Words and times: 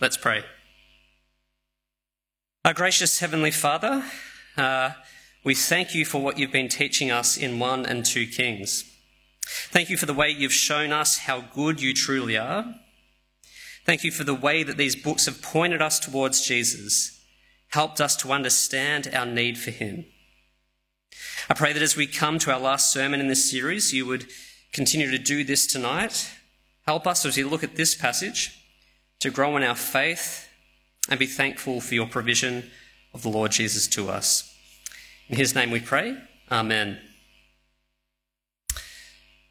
Let's 0.00 0.16
pray. 0.16 0.44
Our 2.64 2.72
gracious 2.72 3.18
Heavenly 3.18 3.50
Father, 3.50 4.02
uh, 4.56 4.92
we 5.44 5.54
thank 5.54 5.94
you 5.94 6.06
for 6.06 6.22
what 6.22 6.38
you've 6.38 6.50
been 6.50 6.70
teaching 6.70 7.10
us 7.10 7.36
in 7.36 7.58
1 7.58 7.84
and 7.84 8.02
2 8.02 8.26
Kings. 8.28 8.90
Thank 9.44 9.90
you 9.90 9.98
for 9.98 10.06
the 10.06 10.14
way 10.14 10.30
you've 10.30 10.54
shown 10.54 10.90
us 10.90 11.18
how 11.18 11.42
good 11.42 11.82
you 11.82 11.92
truly 11.92 12.38
are. 12.38 12.76
Thank 13.84 14.02
you 14.02 14.10
for 14.10 14.24
the 14.24 14.34
way 14.34 14.62
that 14.62 14.78
these 14.78 14.96
books 14.96 15.26
have 15.26 15.42
pointed 15.42 15.82
us 15.82 15.98
towards 15.98 16.46
Jesus, 16.46 17.20
helped 17.68 18.00
us 18.00 18.16
to 18.16 18.32
understand 18.32 19.10
our 19.12 19.26
need 19.26 19.58
for 19.58 19.70
him. 19.70 20.06
I 21.50 21.52
pray 21.52 21.74
that 21.74 21.82
as 21.82 21.94
we 21.94 22.06
come 22.06 22.38
to 22.38 22.52
our 22.52 22.60
last 22.60 22.90
sermon 22.90 23.20
in 23.20 23.28
this 23.28 23.50
series, 23.50 23.92
you 23.92 24.06
would 24.06 24.28
continue 24.72 25.10
to 25.10 25.18
do 25.18 25.44
this 25.44 25.66
tonight. 25.66 26.30
Help 26.86 27.06
us 27.06 27.26
as 27.26 27.36
we 27.36 27.44
look 27.44 27.62
at 27.62 27.76
this 27.76 27.94
passage 27.94 28.56
to 29.20 29.30
grow 29.30 29.56
in 29.56 29.62
our 29.62 29.76
faith 29.76 30.48
and 31.08 31.18
be 31.18 31.26
thankful 31.26 31.80
for 31.80 31.94
your 31.94 32.06
provision 32.06 32.70
of 33.14 33.22
the 33.22 33.28
Lord 33.28 33.52
Jesus 33.52 33.86
to 33.88 34.08
us. 34.10 34.54
In 35.28 35.36
his 35.36 35.54
name 35.54 35.70
we 35.70 35.80
pray. 35.80 36.16
Amen. 36.50 36.98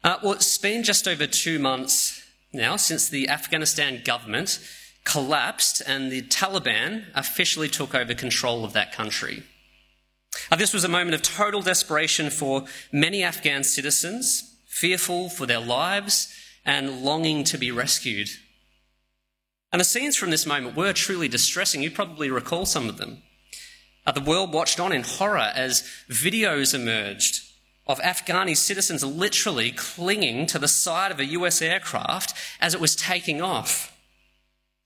Uh, 0.02 0.16
well, 0.22 0.32
it's 0.32 0.58
been 0.58 0.82
just 0.82 1.06
over 1.06 1.26
two 1.26 1.58
months 1.58 2.22
now 2.52 2.76
since 2.76 3.08
the 3.08 3.28
Afghanistan 3.28 4.02
government 4.04 4.60
collapsed 5.04 5.82
and 5.86 6.10
the 6.10 6.22
Taliban 6.22 7.04
officially 7.14 7.68
took 7.68 7.94
over 7.94 8.14
control 8.14 8.64
of 8.64 8.72
that 8.72 8.92
country. 8.92 9.42
Uh, 10.50 10.56
this 10.56 10.72
was 10.72 10.84
a 10.84 10.88
moment 10.88 11.14
of 11.14 11.22
total 11.22 11.62
desperation 11.62 12.30
for 12.30 12.64
many 12.92 13.22
Afghan 13.22 13.64
citizens, 13.64 14.54
fearful 14.66 15.28
for 15.28 15.46
their 15.46 15.60
lives 15.60 16.32
and 16.64 17.02
longing 17.02 17.44
to 17.44 17.58
be 17.58 17.70
rescued. 17.70 18.28
And 19.72 19.80
the 19.80 19.84
scenes 19.84 20.16
from 20.16 20.30
this 20.30 20.46
moment 20.46 20.76
were 20.76 20.92
truly 20.92 21.28
distressing. 21.28 21.82
You 21.82 21.90
probably 21.90 22.30
recall 22.30 22.66
some 22.66 22.88
of 22.88 22.96
them. 22.96 23.22
Uh, 24.06 24.12
the 24.12 24.20
world 24.20 24.52
watched 24.52 24.80
on 24.80 24.92
in 24.92 25.02
horror 25.02 25.52
as 25.54 25.88
videos 26.08 26.74
emerged 26.74 27.42
of 27.86 28.00
Afghani 28.00 28.56
citizens 28.56 29.04
literally 29.04 29.72
clinging 29.72 30.46
to 30.46 30.58
the 30.58 30.68
side 30.68 31.10
of 31.10 31.18
a 31.18 31.26
US 31.26 31.60
aircraft 31.60 32.34
as 32.60 32.74
it 32.74 32.80
was 32.80 32.96
taking 32.96 33.42
off. 33.42 33.96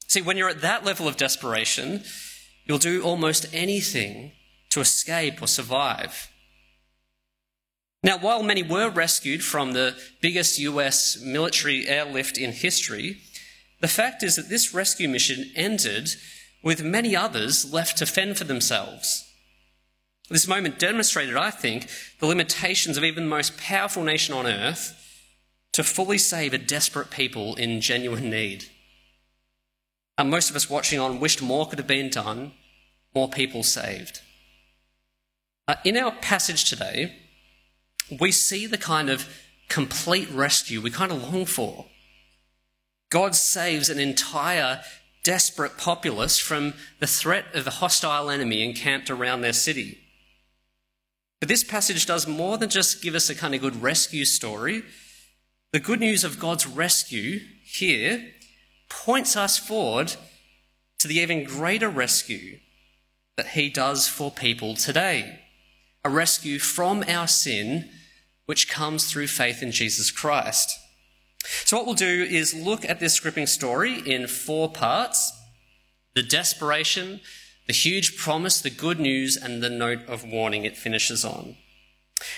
See, 0.07 0.23
when 0.23 0.37
you're 0.37 0.49
at 0.49 0.61
that 0.61 0.85
level 0.85 1.09
of 1.09 1.17
desperation, 1.17 2.03
you'll 2.65 2.79
do 2.79 3.03
almost 3.03 3.47
anything 3.53 4.33
to 4.71 4.81
escape 4.81 5.43
or 5.43 5.47
survive. 5.47 6.31
Now, 8.03 8.19
while 8.19 8.43
many 8.43 8.63
were 8.63 8.91
rescued 8.91 9.43
from 9.43 9.73
the 9.73 9.97
biggest 10.21 10.59
US 10.59 11.21
military 11.21 11.89
airlift 11.89 12.37
in 12.37 12.53
history, 12.53 13.19
the 13.85 13.89
fact 13.89 14.23
is 14.23 14.37
that 14.37 14.49
this 14.49 14.73
rescue 14.73 15.07
mission 15.11 15.51
ended 15.55 16.09
with 16.63 16.83
many 16.83 17.15
others 17.15 17.71
left 17.71 17.99
to 17.99 18.07
fend 18.07 18.39
for 18.39 18.45
themselves. 18.45 19.31
This 20.31 20.49
moment 20.49 20.79
demonstrated, 20.79 21.37
I 21.37 21.51
think, 21.51 21.91
the 22.19 22.25
limitations 22.25 22.97
of 22.97 23.05
even 23.05 23.25
the 23.25 23.37
most 23.37 23.59
powerful 23.59 24.03
nation 24.03 24.35
on 24.35 24.47
earth 24.47 24.99
to 25.73 25.85
fully 25.85 26.17
save 26.17 26.55
a 26.55 26.59
desperate 26.59 27.11
people 27.11 27.57
in 27.57 27.83
genuine 27.83 28.31
need. 28.31 28.65
And 30.17 30.31
most 30.31 30.49
of 30.49 30.57
us 30.57 30.71
watching 30.71 30.99
on 30.99 31.21
wished 31.21 31.43
more 31.43 31.69
could 31.69 31.79
have 31.79 31.87
been 31.87 32.09
done, 32.09 32.53
more 33.15 33.29
people 33.29 33.63
saved. 33.63 34.23
Uh, 35.69 35.75
in 35.85 35.99
our 35.99 36.13
passage 36.13 36.71
today, 36.71 37.15
we 38.19 38.33
see 38.33 38.65
the 38.65 38.79
kind 38.79 39.11
of 39.11 39.29
complete 39.69 40.31
rescue 40.31 40.81
we 40.81 40.91
kind 40.91 41.13
of 41.13 41.23
long 41.23 41.45
for. 41.45 41.85
God 43.15 43.37
saves 43.37 43.91
an 43.91 44.01
entire 44.01 44.81
desperate 45.23 45.79
populace 45.79 46.41
from 46.41 46.75
the 46.99 47.07
threat 47.07 47.45
of 47.55 47.65
a 47.65 47.79
hostile 47.79 48.29
enemy 48.29 48.65
encamped 48.65 49.09
around 49.09 49.41
their 49.41 49.53
city. 49.53 50.01
But 51.39 51.49
this 51.49 51.63
passage 51.63 52.07
does 52.07 52.27
more 52.27 52.59
than 52.59 52.71
just 52.71 53.05
give 53.05 53.15
us 53.15 53.31
a 53.31 53.37
kind 53.37 53.55
of 53.55 53.61
good 53.61 53.81
rescue 53.81 54.25
story. 54.25 54.83
The 55.71 55.79
good 55.79 56.01
news 56.01 56.25
of 56.25 56.41
God's 56.41 56.67
rescue 56.67 57.39
here 57.65 58.33
points 58.89 59.37
us 59.37 59.59
forward 59.59 60.17
to 60.99 61.07
the 61.07 61.21
even 61.21 61.45
greater 61.45 61.89
rescue 61.89 62.59
that 63.37 63.51
He 63.51 63.71
does 63.71 64.09
for 64.09 64.33
people 64.33 64.75
today 64.75 65.39
a 66.05 66.11
rescue 66.11 66.59
from 66.59 67.05
our 67.07 67.29
sin, 67.29 67.91
which 68.47 68.69
comes 68.69 69.09
through 69.09 69.29
faith 69.29 69.63
in 69.63 69.71
Jesus 69.71 70.11
Christ. 70.11 70.81
So, 71.65 71.77
what 71.77 71.87
we'll 71.87 71.95
do 71.95 72.23
is 72.23 72.55
look 72.55 72.85
at 72.85 73.01
this 73.01 73.21
gripping 73.21 73.47
story 73.47 74.01
in 74.01 74.27
four 74.27 74.71
parts 74.71 75.33
the 76.15 76.23
desperation, 76.23 77.21
the 77.67 77.73
huge 77.73 78.17
promise, 78.17 78.61
the 78.61 78.71
good 78.71 79.01
news, 79.01 79.37
and 79.37 79.63
the 79.63 79.71
note 79.71 80.07
of 80.07 80.25
warning 80.25 80.65
it 80.65 80.77
finishes 80.77 81.25
on. 81.25 81.57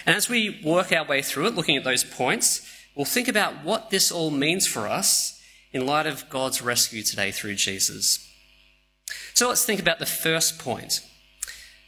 And 0.06 0.16
as 0.16 0.28
we 0.28 0.61
work 0.65 0.93
our 0.93 1.05
way 1.05 1.22
through 1.22 1.49
it, 1.49 1.55
looking 1.55 1.77
at 1.77 1.84
those 1.84 2.05
points, 2.05 2.66
we'll 2.95 3.05
think 3.05 3.28
about 3.28 3.65
what 3.65 3.91
this 3.91 4.11
all 4.11 4.31
means 4.31 4.66
for 4.66 4.89
us 4.89 5.41
in 5.72 5.87
light 5.87 6.06
of 6.06 6.28
God's 6.31 6.62
rescue 6.62 7.03
today 7.03 7.31
through 7.31 7.56
Jesus. 7.56 8.27
So 9.34 9.49
let's 9.49 9.65
think 9.65 9.81
about 9.81 9.99
the 9.99 10.06
first 10.06 10.59
point 10.59 11.00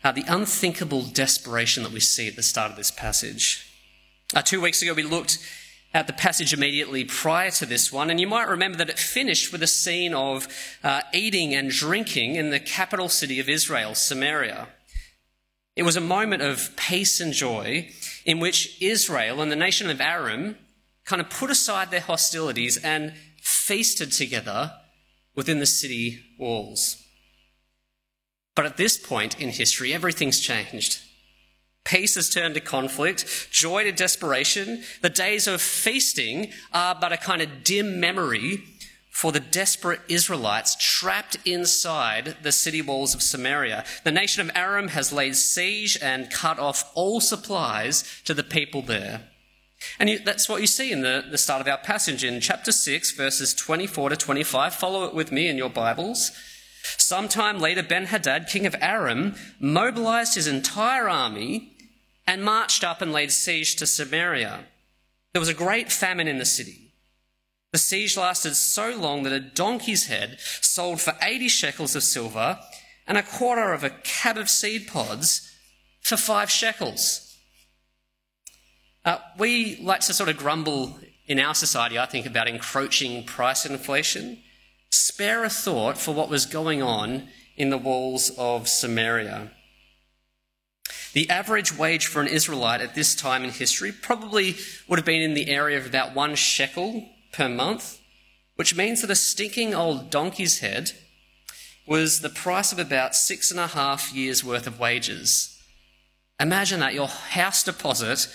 uh, 0.05 0.12
the 0.12 0.25
unthinkable 0.28 1.03
desperation 1.03 1.83
that 1.83 1.93
we 1.93 2.01
see 2.01 2.28
at 2.28 2.37
the 2.37 2.43
start 2.43 2.71
of 2.71 2.77
this 2.77 2.91
passage. 2.91 3.67
Uh, 4.34 4.43
two 4.43 4.61
weeks 4.61 4.81
ago, 4.81 4.95
we 4.95 5.03
looked 5.03 5.39
at 5.94 6.06
the 6.06 6.12
passage 6.12 6.53
immediately 6.53 7.04
prior 7.04 7.50
to 7.50 7.66
this 7.66 7.93
one, 7.93 8.10
and 8.10 8.21
you 8.21 8.26
might 8.26 8.49
remember 8.49 8.76
that 8.78 8.91
it 8.91 8.99
finished 8.99 9.53
with 9.53 9.62
a 9.62 9.66
scene 9.66 10.15
of 10.15 10.47
uh, 10.84 11.00
eating 11.15 11.54
and 11.54 11.71
drinking 11.71 12.34
in 12.34 12.50
the 12.50 12.60
capital 12.60 13.09
city 13.09 13.41
of 13.41 13.49
Israel, 13.49 13.94
Samaria. 13.94 14.69
It 15.77 15.84
was 15.84 15.97
a 15.97 16.00
moment 16.00 16.43
of 16.43 16.77
peace 16.77 17.21
and 17.21 17.32
joy 17.32 17.88
in 18.25 18.41
which 18.41 18.82
Israel 18.82 19.41
and 19.41 19.50
the 19.50 19.56
nation 19.56 19.88
of 19.88 20.00
Aram 20.00 20.56
kind 21.04 21.22
of 21.22 21.31
put 21.31 21.50
aside 21.50 21.91
their 21.91 22.00
hostilities 22.00 22.77
and 22.77 23.15
feasted 23.41 24.12
together 24.12 24.72
within 25.34 25.59
the 25.60 25.66
city 25.66 26.21
walls. 26.38 27.03
But 28.54 28.66
at 28.66 28.77
this 28.77 28.98
point 28.98 29.41
in 29.41 29.50
history, 29.50 29.94
everything's 29.94 30.41
changed. 30.41 31.00
Peace 31.88 32.16
has 32.16 32.28
turned 32.28 32.54
to 32.54 32.60
conflict, 32.60 33.49
joy 33.50 33.82
to 33.84 33.93
desperation. 33.93 34.82
The 35.00 35.09
days 35.09 35.47
of 35.47 35.62
feasting 35.62 36.53
are 36.71 36.94
but 36.94 37.15
a 37.15 37.16
kind 37.16 37.41
of 37.41 37.65
dim 37.65 37.99
memory 37.99 38.62
for 39.10 39.32
the 39.32 39.41
desperate 39.41 40.00
Israelites 40.06 40.77
trapped 40.78 41.38
inside 41.47 42.37
the 42.43 42.53
city 42.53 42.82
walls 42.82 43.15
of 43.15 43.22
Samaria. 43.22 43.84
The 44.04 44.12
nation 44.12 44.43
of 44.43 44.54
Aram 44.54 44.88
has 44.88 45.15
laid 45.15 45.34
siege 45.34 45.97
and 46.03 46.31
cut 46.31 46.59
off 46.59 46.93
all 46.94 47.22
supplies 47.22 48.04
to 48.27 48.34
the 48.34 48.44
people 48.44 48.82
there. 48.82 49.22
And 49.98 50.10
you, 50.10 50.19
that's 50.19 50.47
what 50.47 50.60
you 50.60 50.66
see 50.66 50.93
in 50.93 51.00
the, 51.00 51.25
the 51.31 51.38
start 51.38 51.62
of 51.62 51.69
our 51.69 51.78
passage 51.78 52.22
in 52.22 52.43
chapter 52.43 52.71
6, 52.71 53.12
verses 53.12 53.54
24 53.54 54.10
to 54.10 54.16
25. 54.16 54.75
Follow 54.75 55.04
it 55.04 55.15
with 55.15 55.32
me 55.32 55.48
in 55.48 55.56
your 55.56 55.71
Bibles. 55.71 56.32
Sometime 56.82 57.59
later, 57.59 57.82
Ben 57.82 58.06
Hadad, 58.06 58.47
king 58.47 58.66
of 58.66 58.77
Aram, 58.82 59.37
mobilized 59.59 60.34
his 60.34 60.47
entire 60.47 61.09
army 61.09 61.72
and 62.28 62.44
marched 62.44 62.84
up 62.84 63.00
and 63.00 63.11
laid 63.11 63.33
siege 63.33 63.75
to 63.75 63.87
Samaria. 63.87 64.66
There 65.33 65.41
was 65.41 65.49
a 65.49 65.55
great 65.55 65.91
famine 65.91 66.28
in 66.28 66.37
the 66.37 66.44
city. 66.44 66.93
The 67.72 67.78
siege 67.78 68.19
lasted 68.19 68.55
so 68.55 68.94
long 68.94 69.22
that 69.22 69.33
a 69.33 69.41
donkey's 69.41 70.09
head 70.09 70.39
sold 70.61 71.00
for 71.00 71.15
80 71.22 71.49
shekels 71.49 71.97
of 71.97 72.03
silver 72.03 72.59
and 73.06 73.16
a 73.16 73.22
quarter 73.22 73.72
of 73.72 73.83
a 73.83 73.91
cab 73.91 74.37
of 74.37 74.50
seed 74.50 74.87
pods 74.87 75.50
for 76.03 76.19
five 76.19 76.50
shekels. 76.50 77.34
Uh, 79.06 79.19
we 79.39 79.81
like 79.81 80.00
to 80.00 80.12
sort 80.12 80.28
of 80.28 80.37
grumble 80.37 80.99
in 81.27 81.41
our 81.41 81.55
society, 81.55 81.99
I 81.99 82.05
think, 82.05 82.27
about 82.27 82.47
encroaching 82.47 83.25
price 83.25 83.65
inflation. 83.65 84.43
Spare 84.91 85.45
a 85.45 85.49
thought 85.49 85.97
for 85.97 86.12
what 86.12 86.28
was 86.28 86.45
going 86.45 86.83
on 86.83 87.28
in 87.57 87.71
the 87.71 87.78
walls 87.78 88.30
of 88.36 88.69
Samaria. 88.69 89.51
The 91.13 91.28
average 91.31 91.77
wage 91.77 92.07
for 92.07 92.21
an 92.21 92.28
Israelite 92.28 92.81
at 92.81 92.95
this 92.95 93.15
time 93.15 93.45
in 93.45 93.51
history 93.51 93.93
probably 93.93 94.57
would 94.87 94.99
have 94.99 95.07
been 95.07 95.22
in 95.22 95.34
the 95.34 95.49
area 95.49 95.78
of 95.78 95.87
about 95.87 96.15
one 96.15 96.34
shekel 96.34 97.09
per 97.33 97.49
month, 97.49 98.01
which 98.57 98.77
means 98.77 99.01
that 99.01 99.10
a 99.10 99.16
stinking 99.16 99.75
old 99.75 100.10
donkey's 100.10 100.60
head 100.60 100.93
was 101.87 102.21
the 102.21 102.28
price 102.28 102.72
of 102.72 102.78
about 102.78 103.15
six 103.15 103.51
and 103.51 103.59
a 103.59 103.69
half 103.69 104.13
years' 104.13 104.45
worth 104.45 104.66
of 104.66 104.78
wages. 104.78 105.59
Imagine 106.39 106.81
that, 106.81 106.95
your 106.95 107.09
house 107.09 107.65
deposit 107.65 108.28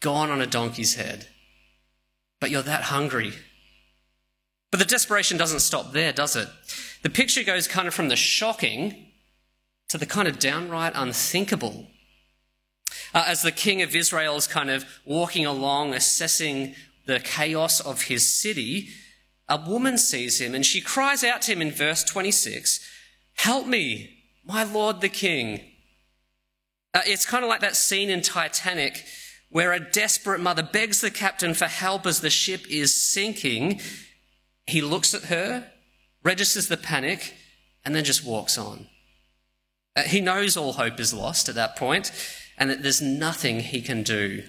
gone 0.00 0.30
on 0.30 0.40
a 0.40 0.46
donkey's 0.46 0.94
head. 0.94 1.26
But 2.40 2.50
you're 2.50 2.62
that 2.62 2.82
hungry. 2.82 3.32
But 4.70 4.78
the 4.78 4.84
desperation 4.84 5.36
doesn't 5.36 5.60
stop 5.60 5.92
there, 5.92 6.12
does 6.12 6.36
it? 6.36 6.48
The 7.02 7.10
picture 7.10 7.42
goes 7.42 7.66
kind 7.66 7.88
of 7.88 7.94
from 7.94 8.08
the 8.08 8.16
shocking 8.16 9.06
to 9.88 9.98
the 9.98 10.06
kind 10.06 10.28
of 10.28 10.38
downright 10.38 10.92
unthinkable. 10.94 11.88
Uh, 13.16 13.24
as 13.26 13.40
the 13.40 13.50
king 13.50 13.80
of 13.80 13.96
Israel 13.96 14.36
is 14.36 14.46
kind 14.46 14.68
of 14.68 14.84
walking 15.06 15.46
along, 15.46 15.94
assessing 15.94 16.74
the 17.06 17.18
chaos 17.18 17.80
of 17.80 18.02
his 18.02 18.30
city, 18.30 18.90
a 19.48 19.58
woman 19.58 19.96
sees 19.96 20.38
him 20.38 20.54
and 20.54 20.66
she 20.66 20.82
cries 20.82 21.24
out 21.24 21.40
to 21.40 21.52
him 21.52 21.62
in 21.62 21.70
verse 21.70 22.04
26 22.04 22.78
Help 23.36 23.66
me, 23.66 24.10
my 24.44 24.64
lord 24.64 25.00
the 25.00 25.08
king. 25.08 25.62
Uh, 26.92 27.00
it's 27.06 27.24
kind 27.24 27.42
of 27.42 27.48
like 27.48 27.62
that 27.62 27.74
scene 27.74 28.10
in 28.10 28.20
Titanic 28.20 29.02
where 29.48 29.72
a 29.72 29.80
desperate 29.80 30.40
mother 30.40 30.62
begs 30.62 31.00
the 31.00 31.10
captain 31.10 31.54
for 31.54 31.64
help 31.64 32.04
as 32.04 32.20
the 32.20 32.28
ship 32.28 32.66
is 32.68 32.94
sinking. 32.94 33.80
He 34.66 34.82
looks 34.82 35.14
at 35.14 35.24
her, 35.24 35.70
registers 36.22 36.68
the 36.68 36.76
panic, 36.76 37.32
and 37.82 37.94
then 37.94 38.04
just 38.04 38.26
walks 38.26 38.58
on. 38.58 38.88
Uh, 39.96 40.02
he 40.02 40.20
knows 40.20 40.54
all 40.54 40.74
hope 40.74 41.00
is 41.00 41.14
lost 41.14 41.48
at 41.48 41.54
that 41.54 41.76
point 41.76 42.12
and 42.58 42.70
that 42.70 42.82
there's 42.82 43.02
nothing 43.02 43.60
he 43.60 43.80
can 43.80 44.02
do. 44.02 44.42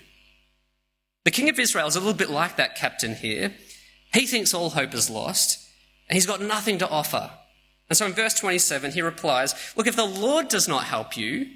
The 1.26 1.32
king 1.32 1.50
of 1.50 1.60
Israel 1.60 1.88
is 1.88 1.96
a 1.96 2.00
little 2.00 2.14
bit 2.14 2.30
like 2.30 2.56
that 2.56 2.76
captain 2.76 3.16
here. 3.16 3.54
He 4.14 4.26
thinks 4.26 4.54
all 4.54 4.72
hope 4.72 4.94
is 4.94 5.10
lost 5.10 5.68
and 6.08 6.16
he's 6.16 6.26
got 6.26 6.42
nothing 6.42 6.78
to 6.78 6.90
offer. 6.90 7.32
And 7.90 7.98
so 7.98 8.06
in 8.06 8.14
verse 8.14 8.34
27, 8.34 8.92
he 8.92 9.02
replies, 9.02 9.74
Look, 9.76 9.88
if 9.88 9.96
the 9.96 10.06
Lord 10.06 10.48
does 10.48 10.68
not 10.68 10.86
help 10.86 11.18
you, 11.18 11.48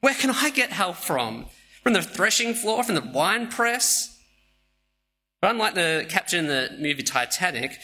where 0.00 0.14
can 0.14 0.30
I 0.30 0.50
get 0.50 0.70
help 0.70 0.96
from? 0.96 1.46
From 1.82 1.94
the 1.94 2.02
threshing 2.02 2.54
floor, 2.54 2.84
from 2.84 2.94
the 2.94 3.00
wine 3.00 3.48
press? 3.48 4.20
But 5.40 5.52
unlike 5.52 5.74
the 5.74 6.06
captain 6.08 6.40
in 6.40 6.46
the 6.46 6.70
movie 6.78 7.02
Titanic, 7.02 7.78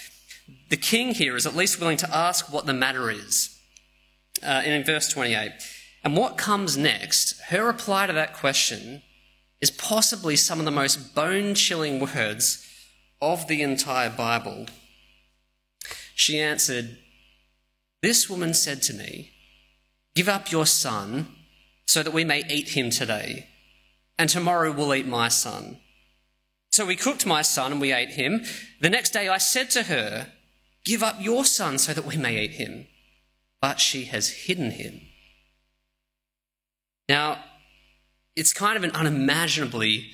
the 0.68 0.76
king 0.76 1.14
here 1.14 1.36
is 1.36 1.46
at 1.46 1.56
least 1.56 1.80
willing 1.80 1.96
to 1.98 2.16
ask 2.16 2.52
what 2.52 2.66
the 2.66 2.72
matter 2.72 3.10
is. 3.10 3.58
Uh, 4.42 4.62
and 4.64 4.72
in 4.72 4.84
verse 4.84 5.08
28, 5.08 5.50
and 6.04 6.16
what 6.16 6.38
comes 6.38 6.76
next, 6.76 7.40
her 7.48 7.64
reply 7.64 8.06
to 8.06 8.12
that 8.12 8.34
question 8.34 9.02
is 9.60 9.70
possibly 9.70 10.36
some 10.36 10.58
of 10.58 10.64
the 10.64 10.70
most 10.70 11.14
bone 11.14 11.54
chilling 11.54 11.98
words 11.98 12.64
of 13.20 13.48
the 13.48 13.62
entire 13.62 14.10
Bible. 14.10 14.66
She 16.14 16.40
answered, 16.40 16.98
This 18.02 18.30
woman 18.30 18.54
said 18.54 18.82
to 18.82 18.94
me, 18.94 19.32
Give 20.14 20.28
up 20.28 20.50
your 20.50 20.66
son 20.66 21.28
so 21.86 22.02
that 22.02 22.12
we 22.12 22.24
may 22.24 22.44
eat 22.48 22.70
him 22.70 22.90
today, 22.90 23.48
and 24.18 24.28
tomorrow 24.28 24.72
we'll 24.72 24.94
eat 24.94 25.06
my 25.06 25.28
son. 25.28 25.78
So 26.70 26.86
we 26.86 26.96
cooked 26.96 27.26
my 27.26 27.42
son 27.42 27.72
and 27.72 27.80
we 27.80 27.92
ate 27.92 28.10
him. 28.10 28.44
The 28.80 28.90
next 28.90 29.12
day 29.12 29.28
I 29.28 29.38
said 29.38 29.70
to 29.70 29.84
her, 29.84 30.28
Give 30.84 31.02
up 31.02 31.16
your 31.18 31.44
son 31.44 31.78
so 31.78 31.92
that 31.92 32.04
we 32.04 32.16
may 32.16 32.44
eat 32.44 32.52
him. 32.52 32.86
But 33.60 33.80
she 33.80 34.04
has 34.04 34.28
hidden 34.28 34.70
him. 34.70 35.00
Now, 37.08 37.38
it's 38.36 38.52
kind 38.52 38.76
of 38.76 38.84
an 38.84 38.92
unimaginably 38.92 40.10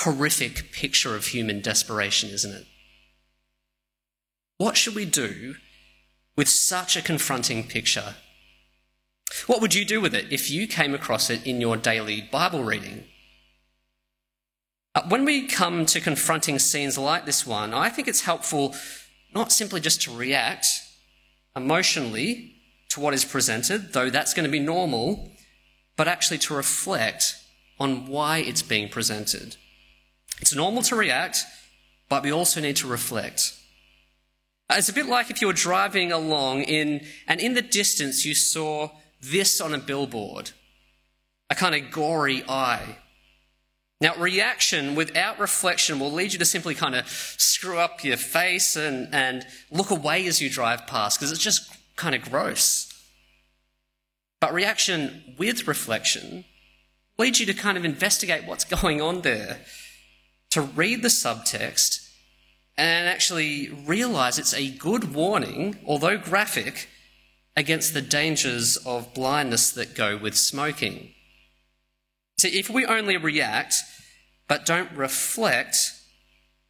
horrific 0.00 0.72
picture 0.72 1.14
of 1.14 1.26
human 1.26 1.60
desperation, 1.60 2.30
isn't 2.30 2.52
it? 2.52 2.66
What 4.58 4.76
should 4.76 4.94
we 4.94 5.04
do 5.04 5.56
with 6.36 6.48
such 6.48 6.96
a 6.96 7.02
confronting 7.02 7.68
picture? 7.68 8.14
What 9.46 9.60
would 9.60 9.74
you 9.74 9.84
do 9.84 10.00
with 10.00 10.14
it 10.14 10.32
if 10.32 10.50
you 10.50 10.66
came 10.66 10.94
across 10.94 11.30
it 11.30 11.46
in 11.46 11.60
your 11.60 11.76
daily 11.76 12.20
Bible 12.20 12.64
reading? 12.64 13.04
Uh, 14.94 15.02
when 15.08 15.24
we 15.24 15.46
come 15.46 15.86
to 15.86 16.00
confronting 16.00 16.58
scenes 16.58 16.98
like 16.98 17.24
this 17.24 17.46
one, 17.46 17.72
I 17.72 17.88
think 17.88 18.08
it's 18.08 18.22
helpful 18.22 18.74
not 19.34 19.50
simply 19.50 19.80
just 19.80 20.02
to 20.02 20.14
react 20.14 20.66
emotionally 21.56 22.54
to 22.90 23.00
what 23.00 23.14
is 23.14 23.24
presented, 23.24 23.94
though 23.94 24.10
that's 24.10 24.34
going 24.34 24.44
to 24.44 24.50
be 24.50 24.60
normal, 24.60 25.31
but 26.02 26.08
actually 26.08 26.38
to 26.38 26.52
reflect 26.52 27.36
on 27.78 28.06
why 28.06 28.38
it's 28.38 28.60
being 28.60 28.88
presented. 28.88 29.54
It's 30.40 30.52
normal 30.52 30.82
to 30.82 30.96
react, 30.96 31.44
but 32.08 32.24
we 32.24 32.32
also 32.32 32.60
need 32.60 32.74
to 32.78 32.88
reflect. 32.88 33.56
Uh, 34.68 34.74
it's 34.78 34.88
a 34.88 34.92
bit 34.92 35.06
like 35.06 35.30
if 35.30 35.40
you 35.40 35.46
were 35.46 35.52
driving 35.52 36.10
along 36.10 36.62
in, 36.62 37.06
and 37.28 37.38
in 37.38 37.54
the 37.54 37.62
distance 37.62 38.24
you 38.24 38.34
saw 38.34 38.90
this 39.20 39.60
on 39.60 39.72
a 39.72 39.78
billboard, 39.78 40.50
a 41.48 41.54
kind 41.54 41.72
of 41.72 41.92
gory 41.92 42.42
eye. 42.48 42.96
Now, 44.00 44.16
reaction 44.16 44.96
without 44.96 45.38
reflection 45.38 46.00
will 46.00 46.10
lead 46.10 46.32
you 46.32 46.40
to 46.40 46.44
simply 46.44 46.74
kind 46.74 46.96
of 46.96 47.08
screw 47.08 47.78
up 47.78 48.02
your 48.02 48.16
face 48.16 48.74
and, 48.74 49.06
and 49.14 49.46
look 49.70 49.90
away 49.90 50.26
as 50.26 50.42
you 50.42 50.50
drive 50.50 50.88
past 50.88 51.20
because 51.20 51.30
it's 51.30 51.40
just 51.40 51.72
kind 51.94 52.16
of 52.16 52.22
gross. 52.22 52.91
But 54.42 54.52
reaction 54.52 55.36
with 55.38 55.68
reflection 55.68 56.44
leads 57.16 57.38
you 57.38 57.46
to 57.46 57.54
kind 57.54 57.78
of 57.78 57.84
investigate 57.84 58.44
what's 58.44 58.64
going 58.82 59.00
on 59.00 59.20
there, 59.20 59.60
to 60.50 60.60
read 60.60 61.02
the 61.02 61.08
subtext 61.08 62.10
and 62.76 63.08
actually 63.08 63.68
realize 63.68 64.40
it's 64.40 64.52
a 64.52 64.72
good 64.72 65.14
warning, 65.14 65.78
although 65.86 66.18
graphic, 66.18 66.88
against 67.56 67.94
the 67.94 68.02
dangers 68.02 68.76
of 68.78 69.14
blindness 69.14 69.70
that 69.70 69.94
go 69.94 70.16
with 70.16 70.36
smoking. 70.36 71.10
See, 72.36 72.58
if 72.58 72.68
we 72.68 72.84
only 72.84 73.16
react 73.16 73.76
but 74.48 74.66
don't 74.66 74.90
reflect, 74.90 75.76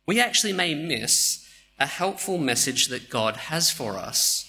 we 0.07 0.21
actually 0.21 0.53
may 0.53 0.75
miss 0.75 1.49
a 1.79 1.87
helpful 1.87 2.37
message 2.37 2.89
that 2.89 3.09
God 3.09 3.37
has 3.37 3.71
for 3.71 3.97
us. 3.97 4.42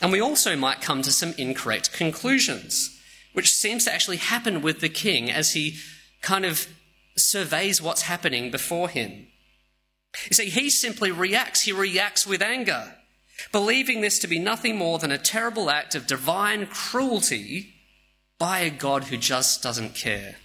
And 0.00 0.12
we 0.12 0.20
also 0.20 0.56
might 0.56 0.80
come 0.80 1.02
to 1.02 1.12
some 1.12 1.34
incorrect 1.36 1.92
conclusions, 1.92 2.98
which 3.32 3.52
seems 3.52 3.84
to 3.84 3.92
actually 3.92 4.16
happen 4.16 4.62
with 4.62 4.80
the 4.80 4.88
king 4.88 5.30
as 5.30 5.52
he 5.52 5.76
kind 6.22 6.44
of 6.44 6.66
surveys 7.16 7.82
what's 7.82 8.02
happening 8.02 8.50
before 8.50 8.88
him. 8.88 9.26
You 10.28 10.34
see, 10.34 10.48
he 10.48 10.70
simply 10.70 11.10
reacts. 11.10 11.62
He 11.62 11.72
reacts 11.72 12.26
with 12.26 12.42
anger 12.42 12.94
believing 13.52 14.00
this 14.00 14.18
to 14.20 14.28
be 14.28 14.38
nothing 14.38 14.76
more 14.76 14.98
than 14.98 15.10
a 15.10 15.18
terrible 15.18 15.70
act 15.70 15.94
of 15.94 16.06
divine 16.06 16.66
cruelty 16.66 17.74
by 18.38 18.60
a 18.60 18.70
God 18.70 19.04
who 19.04 19.16
just 19.16 19.62
doesn't 19.62 19.94
care. 19.94 20.36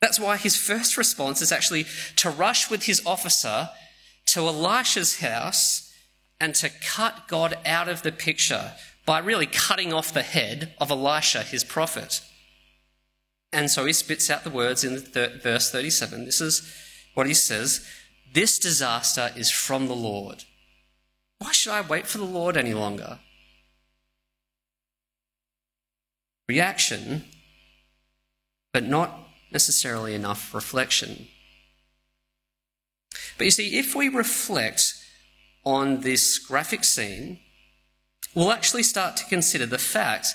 That's 0.00 0.20
why 0.20 0.36
his 0.36 0.56
first 0.56 0.96
response 0.96 1.42
is 1.42 1.52
actually 1.52 1.86
to 2.16 2.30
rush 2.30 2.70
with 2.70 2.84
his 2.84 3.04
officer 3.04 3.70
to 4.26 4.40
Elisha's 4.40 5.20
house 5.20 5.87
and 6.40 6.54
to 6.56 6.70
cut 6.70 7.28
God 7.28 7.58
out 7.66 7.88
of 7.88 8.02
the 8.02 8.12
picture 8.12 8.72
by 9.04 9.18
really 9.18 9.46
cutting 9.46 9.92
off 9.92 10.12
the 10.12 10.22
head 10.22 10.74
of 10.78 10.90
Elisha, 10.90 11.42
his 11.42 11.64
prophet. 11.64 12.20
And 13.52 13.70
so 13.70 13.86
he 13.86 13.92
spits 13.92 14.30
out 14.30 14.44
the 14.44 14.50
words 14.50 14.84
in 14.84 14.98
verse 14.98 15.70
37. 15.70 16.24
This 16.26 16.40
is 16.40 16.70
what 17.14 17.26
he 17.26 17.34
says 17.34 17.86
This 18.32 18.58
disaster 18.58 19.30
is 19.34 19.50
from 19.50 19.88
the 19.88 19.96
Lord. 19.96 20.44
Why 21.38 21.52
should 21.52 21.72
I 21.72 21.80
wait 21.80 22.06
for 22.06 22.18
the 22.18 22.24
Lord 22.24 22.56
any 22.56 22.74
longer? 22.74 23.20
Reaction, 26.48 27.24
but 28.72 28.84
not 28.84 29.28
necessarily 29.50 30.14
enough 30.14 30.54
reflection. 30.54 31.28
But 33.36 33.44
you 33.44 33.50
see, 33.50 33.78
if 33.78 33.94
we 33.94 34.08
reflect 34.08 34.94
on 35.64 36.00
this 36.00 36.38
graphic 36.38 36.84
scene, 36.84 37.40
we'll 38.34 38.52
actually 38.52 38.82
start 38.82 39.16
to 39.16 39.24
consider 39.26 39.66
the 39.66 39.78
fact 39.78 40.28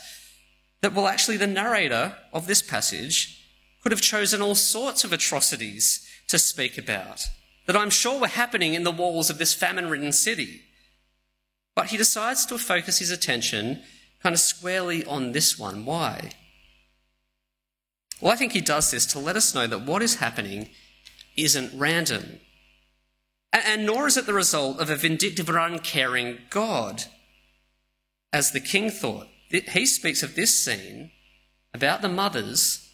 that, 0.82 0.94
well, 0.94 1.08
actually, 1.08 1.38
the 1.38 1.48
narrator 1.48 2.16
of 2.32 2.48
this 2.48 2.62
passage 2.62 3.40
could 3.82 3.92
have 3.92 4.02
chosen 4.02 4.42
all 4.42 4.56
sorts 4.56 5.04
of 5.04 5.14
atrocities 5.14 6.08
to 6.28 6.40
speak 6.40 6.78
about 6.78 7.26
that 7.66 7.78
I'm 7.78 7.90
sure 7.90 8.20
were 8.20 8.28
happening 8.28 8.74
in 8.74 8.84
the 8.84 8.92
walls 8.92 9.30
of 9.30 9.38
this 9.38 9.54
famine 9.54 9.90
ridden 9.90 10.12
city. 10.12 10.62
But 11.76 11.88
he 11.88 11.98
decides 11.98 12.46
to 12.48 12.58
focus 12.58 13.00
his 13.00 13.12
attention 13.12 13.82
kind 14.22 14.34
of 14.34 14.40
squarely 14.40 15.06
on 15.06 15.32
this 15.32 15.58
one. 15.58 15.86
Why? 15.86 16.32
Well, 18.22 18.32
I 18.32 18.36
think 18.36 18.54
he 18.54 18.62
does 18.62 18.92
this 18.92 19.06
to 19.08 19.20
let 19.20 19.36
us 19.36 19.54
know 19.54 19.68
that 19.68 19.86
what 19.86 20.02
is 20.02 20.16
happening 20.16 20.70
isn't 21.36 21.78
random. 21.78 22.40
And 23.54 23.86
nor 23.86 24.08
is 24.08 24.18
it 24.18 24.26
the 24.26 24.34
result 24.34 24.80
of 24.80 24.90
a 24.90 24.96
vindictive 24.96 25.48
or 25.48 25.60
uncaring 25.60 26.40
God, 26.50 27.04
as 28.34 28.52
the 28.52 28.60
king 28.60 28.90
thought. 28.90 29.28
He 29.50 29.86
speaks 29.86 30.24
of 30.24 30.36
this 30.36 30.66
scene 30.66 31.12
about 31.72 32.02
the 32.02 32.10
mothers 32.10 32.90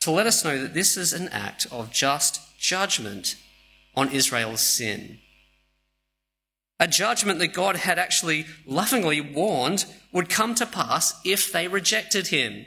to 0.00 0.10
let 0.10 0.26
us 0.26 0.44
know 0.44 0.60
that 0.60 0.74
this 0.74 0.96
is 0.96 1.12
an 1.12 1.28
act 1.28 1.68
of 1.70 1.92
just 1.92 2.58
judgment 2.58 3.36
on 3.94 4.10
Israel's 4.10 4.60
sin. 4.60 5.20
A 6.80 6.88
judgment 6.88 7.38
that 7.38 7.54
God 7.54 7.76
had 7.76 7.98
actually 7.98 8.46
lovingly 8.66 9.20
warned 9.20 9.86
would 10.12 10.28
come 10.28 10.54
to 10.56 10.66
pass 10.66 11.18
if 11.24 11.52
they 11.52 11.68
rejected 11.68 12.28
him, 12.28 12.66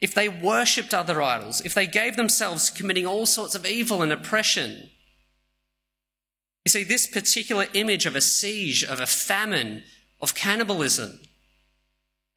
if 0.00 0.12
they 0.12 0.28
worshipped 0.28 0.92
other 0.92 1.22
idols, 1.22 1.60
if 1.60 1.72
they 1.72 1.86
gave 1.86 2.16
themselves 2.16 2.68
to 2.68 2.76
committing 2.76 3.06
all 3.06 3.24
sorts 3.24 3.54
of 3.54 3.64
evil 3.64 4.02
and 4.02 4.12
oppression. 4.12 4.90
You 6.66 6.70
see, 6.70 6.82
this 6.82 7.06
particular 7.06 7.66
image 7.74 8.06
of 8.06 8.16
a 8.16 8.20
siege, 8.20 8.82
of 8.82 8.98
a 8.98 9.06
famine, 9.06 9.84
of 10.20 10.34
cannibalism, 10.34 11.20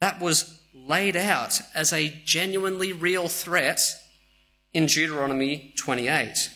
that 0.01 0.21
was 0.21 0.61
laid 0.71 1.15
out 1.15 1.59
as 1.73 1.91
a 1.91 2.09
genuinely 2.25 2.93
real 2.93 3.27
threat 3.27 3.81
in 4.71 4.85
Deuteronomy 4.85 5.73
28. 5.77 6.51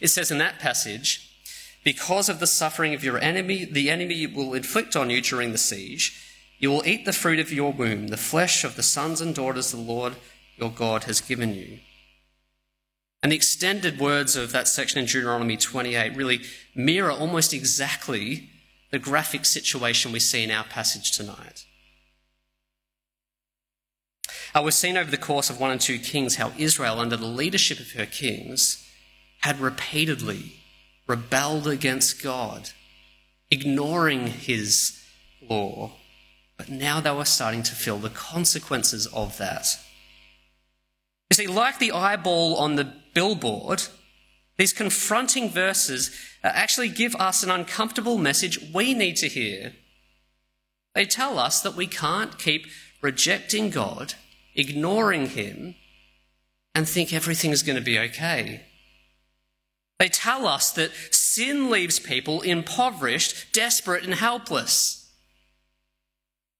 It 0.00 0.08
says 0.08 0.32
in 0.32 0.38
that 0.38 0.58
passage, 0.58 1.38
because 1.84 2.28
of 2.28 2.40
the 2.40 2.48
suffering 2.48 2.94
of 2.94 3.04
your 3.04 3.18
enemy, 3.18 3.64
the 3.64 3.88
enemy 3.88 4.26
will 4.26 4.52
inflict 4.52 4.96
on 4.96 5.08
you 5.08 5.22
during 5.22 5.52
the 5.52 5.58
siege. 5.58 6.20
You 6.58 6.70
will 6.70 6.84
eat 6.84 7.04
the 7.04 7.12
fruit 7.12 7.38
of 7.38 7.52
your 7.52 7.72
womb, 7.72 8.08
the 8.08 8.16
flesh 8.16 8.64
of 8.64 8.74
the 8.74 8.82
sons 8.82 9.20
and 9.20 9.32
daughters 9.32 9.70
the 9.70 9.76
Lord 9.76 10.16
your 10.56 10.72
God 10.72 11.04
has 11.04 11.20
given 11.20 11.54
you. 11.54 11.78
And 13.22 13.32
the 13.32 13.36
extended 13.36 13.98
words 13.98 14.36
of 14.36 14.52
that 14.52 14.68
section 14.68 14.98
in 14.98 15.06
Deuteronomy 15.06 15.56
28 15.56 16.14
really 16.16 16.42
mirror 16.74 17.10
almost 17.10 17.52
exactly 17.52 18.50
the 18.90 18.98
graphic 18.98 19.44
situation 19.44 20.12
we 20.12 20.20
see 20.20 20.44
in 20.44 20.50
our 20.50 20.64
passage 20.64 21.12
tonight. 21.12 21.64
Uh, 24.54 24.62
we've 24.62 24.74
seen 24.74 24.96
over 24.96 25.10
the 25.10 25.18
course 25.18 25.50
of 25.50 25.60
1 25.60 25.70
and 25.70 25.80
2 25.80 25.98
Kings 25.98 26.36
how 26.36 26.52
Israel, 26.56 27.00
under 27.00 27.16
the 27.16 27.26
leadership 27.26 27.78
of 27.78 27.92
her 27.92 28.06
kings, 28.06 28.86
had 29.40 29.60
repeatedly 29.60 30.60
rebelled 31.06 31.66
against 31.68 32.22
God, 32.22 32.70
ignoring 33.50 34.28
his 34.28 35.02
law. 35.42 35.92
But 36.56 36.68
now 36.68 37.00
they 37.00 37.10
were 37.10 37.24
starting 37.24 37.62
to 37.64 37.74
feel 37.74 37.98
the 37.98 38.08
consequences 38.08 39.06
of 39.08 39.36
that. 39.38 39.78
You 41.30 41.34
see, 41.34 41.46
like 41.46 41.78
the 41.78 41.92
eyeball 41.92 42.56
on 42.56 42.76
the 42.76 42.92
billboard, 43.14 43.82
these 44.56 44.72
confronting 44.72 45.50
verses 45.50 46.10
uh, 46.42 46.48
actually 46.48 46.88
give 46.88 47.14
us 47.16 47.42
an 47.42 47.50
uncomfortable 47.50 48.18
message 48.18 48.58
we 48.72 48.94
need 48.94 49.16
to 49.16 49.28
hear. 49.28 49.74
They 50.94 51.04
tell 51.04 51.38
us 51.38 51.60
that 51.60 51.76
we 51.76 51.86
can't 51.86 52.38
keep 52.38 52.66
rejecting 53.02 53.70
God, 53.70 54.14
ignoring 54.54 55.26
Him, 55.26 55.74
and 56.74 56.88
think 56.88 57.12
everything's 57.12 57.62
going 57.62 57.76
to 57.78 57.84
be 57.84 57.98
okay. 57.98 58.62
They 59.98 60.08
tell 60.08 60.46
us 60.46 60.70
that 60.72 60.92
sin 61.10 61.70
leaves 61.70 61.98
people 61.98 62.42
impoverished, 62.42 63.52
desperate, 63.52 64.04
and 64.04 64.14
helpless. 64.14 65.10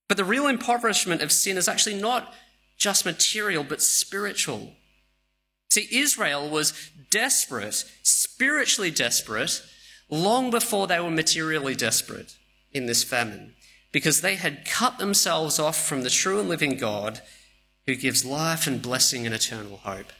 But 0.08 0.16
the 0.16 0.25
real 0.25 0.46
impoverishment 0.46 1.20
of 1.20 1.32
sin 1.32 1.56
is 1.56 1.68
actually 1.68 2.00
not 2.00 2.32
just 2.76 3.04
material, 3.04 3.64
but 3.64 3.83
spiritual. 3.83 4.73
See, 5.71 5.88
Israel 5.90 6.49
was 6.49 6.90
desperate, 7.11 7.85
spiritually 8.02 8.90
desperate, 8.90 9.62
long 10.09 10.50
before 10.50 10.87
they 10.87 11.00
were 11.00 11.11
materially 11.11 11.75
desperate 11.75 12.37
in 12.73 12.87
this 12.87 13.02
famine, 13.02 13.54
because 13.92 14.21
they 14.21 14.37
had 14.37 14.64
cut 14.64 14.99
themselves 14.99 15.59
off 15.59 15.87
from 15.87 16.02
the 16.02 16.11
true 16.11 16.38
and 16.38 16.49
living 16.49 16.76
God 16.76 17.21
who 17.87 17.95
gives 17.95 18.25
life 18.25 18.66
and 18.66 18.83
blessing 18.83 19.26
and 19.26 19.35
eternal 19.35 19.78
hope. 19.78 20.12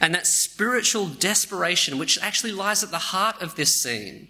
And 0.00 0.14
that 0.14 0.26
spiritual 0.26 1.06
desperation, 1.06 1.98
which 1.98 2.18
actually 2.20 2.52
lies 2.52 2.82
at 2.82 2.90
the 2.90 2.98
heart 2.98 3.40
of 3.42 3.54
this 3.54 3.74
scene, 3.74 4.28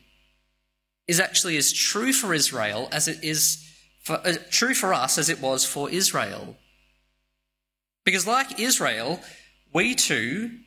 is 1.06 1.20
actually 1.20 1.56
as 1.56 1.72
true 1.72 2.12
for 2.12 2.34
Israel 2.34 2.88
as 2.92 3.08
it 3.08 3.22
is 3.22 3.71
for, 4.02 4.20
uh, 4.26 4.34
true 4.50 4.74
for 4.74 4.92
us 4.92 5.16
as 5.16 5.28
it 5.28 5.40
was 5.40 5.64
for 5.64 5.88
Israel. 5.88 6.56
Because, 8.04 8.26
like 8.26 8.60
Israel, 8.60 9.20
we 9.72 9.94
too 9.94 10.58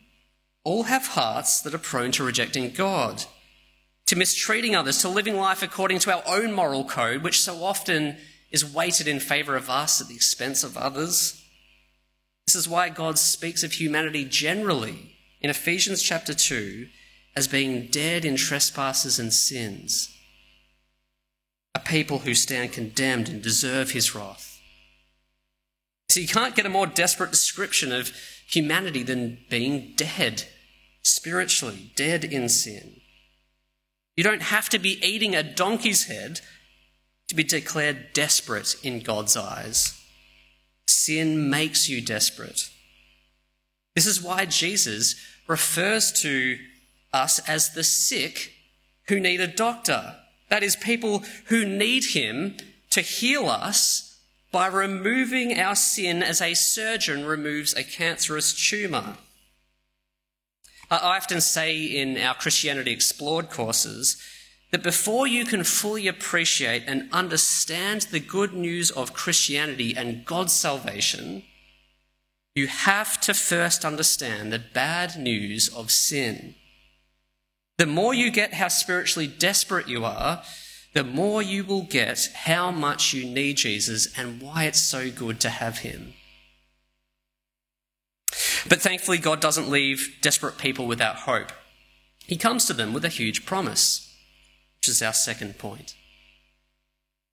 all 0.63 0.83
have 0.83 1.07
hearts 1.07 1.61
that 1.61 1.75
are 1.75 1.79
prone 1.79 2.11
to 2.13 2.23
rejecting 2.23 2.71
God, 2.71 3.25
to 4.07 4.15
mistreating 4.15 4.75
others, 4.75 4.99
to 4.99 5.09
living 5.09 5.35
life 5.35 5.61
according 5.61 5.99
to 5.99 6.13
our 6.13 6.23
own 6.25 6.51
moral 6.51 6.85
code, 6.85 7.21
which 7.21 7.41
so 7.41 7.63
often 7.63 8.17
is 8.51 8.65
weighted 8.65 9.07
in 9.07 9.19
favour 9.19 9.55
of 9.55 9.69
us 9.69 10.01
at 10.01 10.07
the 10.07 10.15
expense 10.15 10.63
of 10.63 10.77
others. 10.77 11.43
This 12.47 12.55
is 12.55 12.69
why 12.69 12.89
God 12.89 13.19
speaks 13.19 13.63
of 13.63 13.73
humanity 13.73 14.23
generally 14.25 15.17
in 15.41 15.49
Ephesians 15.49 16.01
chapter 16.01 16.33
2 16.33 16.87
as 17.35 17.47
being 17.47 17.87
dead 17.87 18.23
in 18.23 18.35
trespasses 18.37 19.19
and 19.19 19.33
sins, 19.33 20.14
a 21.75 21.79
people 21.79 22.19
who 22.19 22.33
stand 22.33 22.71
condemned 22.71 23.27
and 23.27 23.41
deserve 23.41 23.91
his 23.91 24.15
wrath. 24.15 24.61
So 26.07 26.21
you 26.21 26.27
can't 26.27 26.55
get 26.55 26.65
a 26.65 26.69
more 26.69 26.87
desperate 26.87 27.31
description 27.31 27.91
of 27.91 28.13
humanity 28.47 29.03
than 29.03 29.39
being 29.49 29.93
dead, 29.97 30.45
spiritually, 31.03 31.91
dead 31.97 32.23
in 32.23 32.47
sin. 32.47 33.01
You 34.15 34.23
don't 34.23 34.43
have 34.43 34.69
to 34.69 34.79
be 34.79 35.05
eating 35.05 35.35
a 35.35 35.43
donkey's 35.43 36.05
head 36.05 36.39
to 37.27 37.35
be 37.35 37.43
declared 37.43 38.13
desperate 38.13 38.75
in 38.81 39.01
God's 39.01 39.35
eyes. 39.35 40.01
Sin 40.87 41.49
makes 41.49 41.89
you 41.89 41.99
desperate. 41.99 42.69
This 43.95 44.05
is 44.05 44.21
why 44.21 44.45
Jesus 44.45 45.15
refers 45.47 46.11
to 46.21 46.57
us 47.11 47.39
as 47.49 47.73
the 47.73 47.83
sick 47.83 48.53
who 49.07 49.19
need 49.19 49.41
a 49.41 49.47
doctor. 49.47 50.15
That 50.49 50.63
is, 50.63 50.75
people 50.75 51.23
who 51.45 51.65
need 51.65 52.05
him 52.05 52.57
to 52.91 53.01
heal 53.01 53.49
us 53.49 54.19
by 54.51 54.67
removing 54.67 55.59
our 55.59 55.75
sin 55.75 56.23
as 56.23 56.39
a 56.41 56.53
surgeon 56.53 57.25
removes 57.25 57.73
a 57.73 57.83
cancerous 57.83 58.53
tumour. 58.53 59.17
I 60.89 60.97
often 60.97 61.41
say 61.41 61.83
in 61.83 62.17
our 62.17 62.35
Christianity 62.35 62.91
Explored 62.91 63.49
courses 63.49 64.21
that 64.71 64.83
before 64.83 65.27
you 65.27 65.45
can 65.45 65.63
fully 65.63 66.07
appreciate 66.07 66.83
and 66.87 67.09
understand 67.11 68.03
the 68.03 68.19
good 68.19 68.53
news 68.53 68.91
of 68.91 69.13
Christianity 69.13 69.95
and 69.95 70.25
God's 70.25 70.53
salvation, 70.53 71.43
you 72.53 72.67
have 72.67 73.19
to 73.21 73.33
first 73.33 73.83
understand 73.83 74.51
the 74.51 74.59
bad 74.59 75.17
news 75.17 75.67
of 75.69 75.91
sin. 75.91 76.55
The 77.77 77.85
more 77.85 78.13
you 78.13 78.31
get 78.31 78.53
how 78.53 78.69
spiritually 78.69 79.27
desperate 79.27 79.87
you 79.87 80.05
are, 80.05 80.43
the 80.93 81.03
more 81.03 81.41
you 81.41 81.65
will 81.65 81.83
get 81.83 82.29
how 82.33 82.71
much 82.71 83.13
you 83.13 83.25
need 83.25 83.57
Jesus 83.57 84.17
and 84.17 84.41
why 84.41 84.63
it's 84.63 84.79
so 84.79 85.11
good 85.11 85.39
to 85.41 85.49
have 85.49 85.79
him. 85.79 86.13
But 88.67 88.81
thankfully, 88.81 89.17
God 89.17 89.41
doesn't 89.41 89.69
leave 89.69 90.15
desperate 90.21 90.57
people 90.57 90.87
without 90.87 91.17
hope. 91.17 91.51
He 92.25 92.37
comes 92.37 92.65
to 92.65 92.73
them 92.73 92.93
with 92.93 93.05
a 93.05 93.09
huge 93.09 93.45
promise 93.45 94.05
which 94.85 94.91
is 94.91 95.01
our 95.01 95.13
second 95.13 95.57
point. 95.57 95.95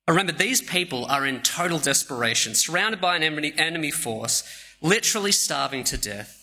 Remember, 0.08 0.32
these 0.32 0.62
people 0.62 1.04
are 1.04 1.26
in 1.26 1.42
total 1.42 1.78
desperation, 1.78 2.54
surrounded 2.54 2.98
by 2.98 3.16
an 3.16 3.22
enemy 3.22 3.90
force, 3.90 4.42
literally 4.80 5.32
starving 5.32 5.84
to 5.84 5.98
death. 5.98 6.41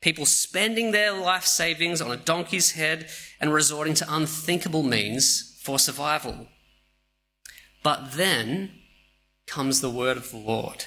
People 0.00 0.26
spending 0.26 0.92
their 0.92 1.12
life 1.12 1.44
savings 1.44 2.00
on 2.00 2.10
a 2.10 2.16
donkey's 2.16 2.72
head 2.72 3.08
and 3.40 3.52
resorting 3.52 3.94
to 3.94 4.14
unthinkable 4.14 4.82
means 4.82 5.58
for 5.60 5.78
survival. 5.78 6.46
But 7.82 8.12
then 8.12 8.70
comes 9.46 9.80
the 9.80 9.90
word 9.90 10.16
of 10.16 10.30
the 10.30 10.36
Lord. 10.36 10.86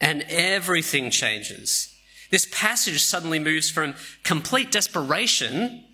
And 0.00 0.24
everything 0.28 1.10
changes. 1.10 1.94
This 2.30 2.48
passage 2.50 3.02
suddenly 3.02 3.38
moves 3.38 3.70
from 3.70 3.94
complete 4.24 4.72
desperation 4.72 5.84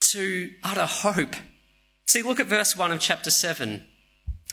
to 0.00 0.50
utter 0.62 0.86
hope. 0.86 1.34
See, 2.06 2.22
look 2.22 2.40
at 2.40 2.46
verse 2.46 2.76
1 2.76 2.92
of 2.92 3.00
chapter 3.00 3.30
7. 3.30 3.84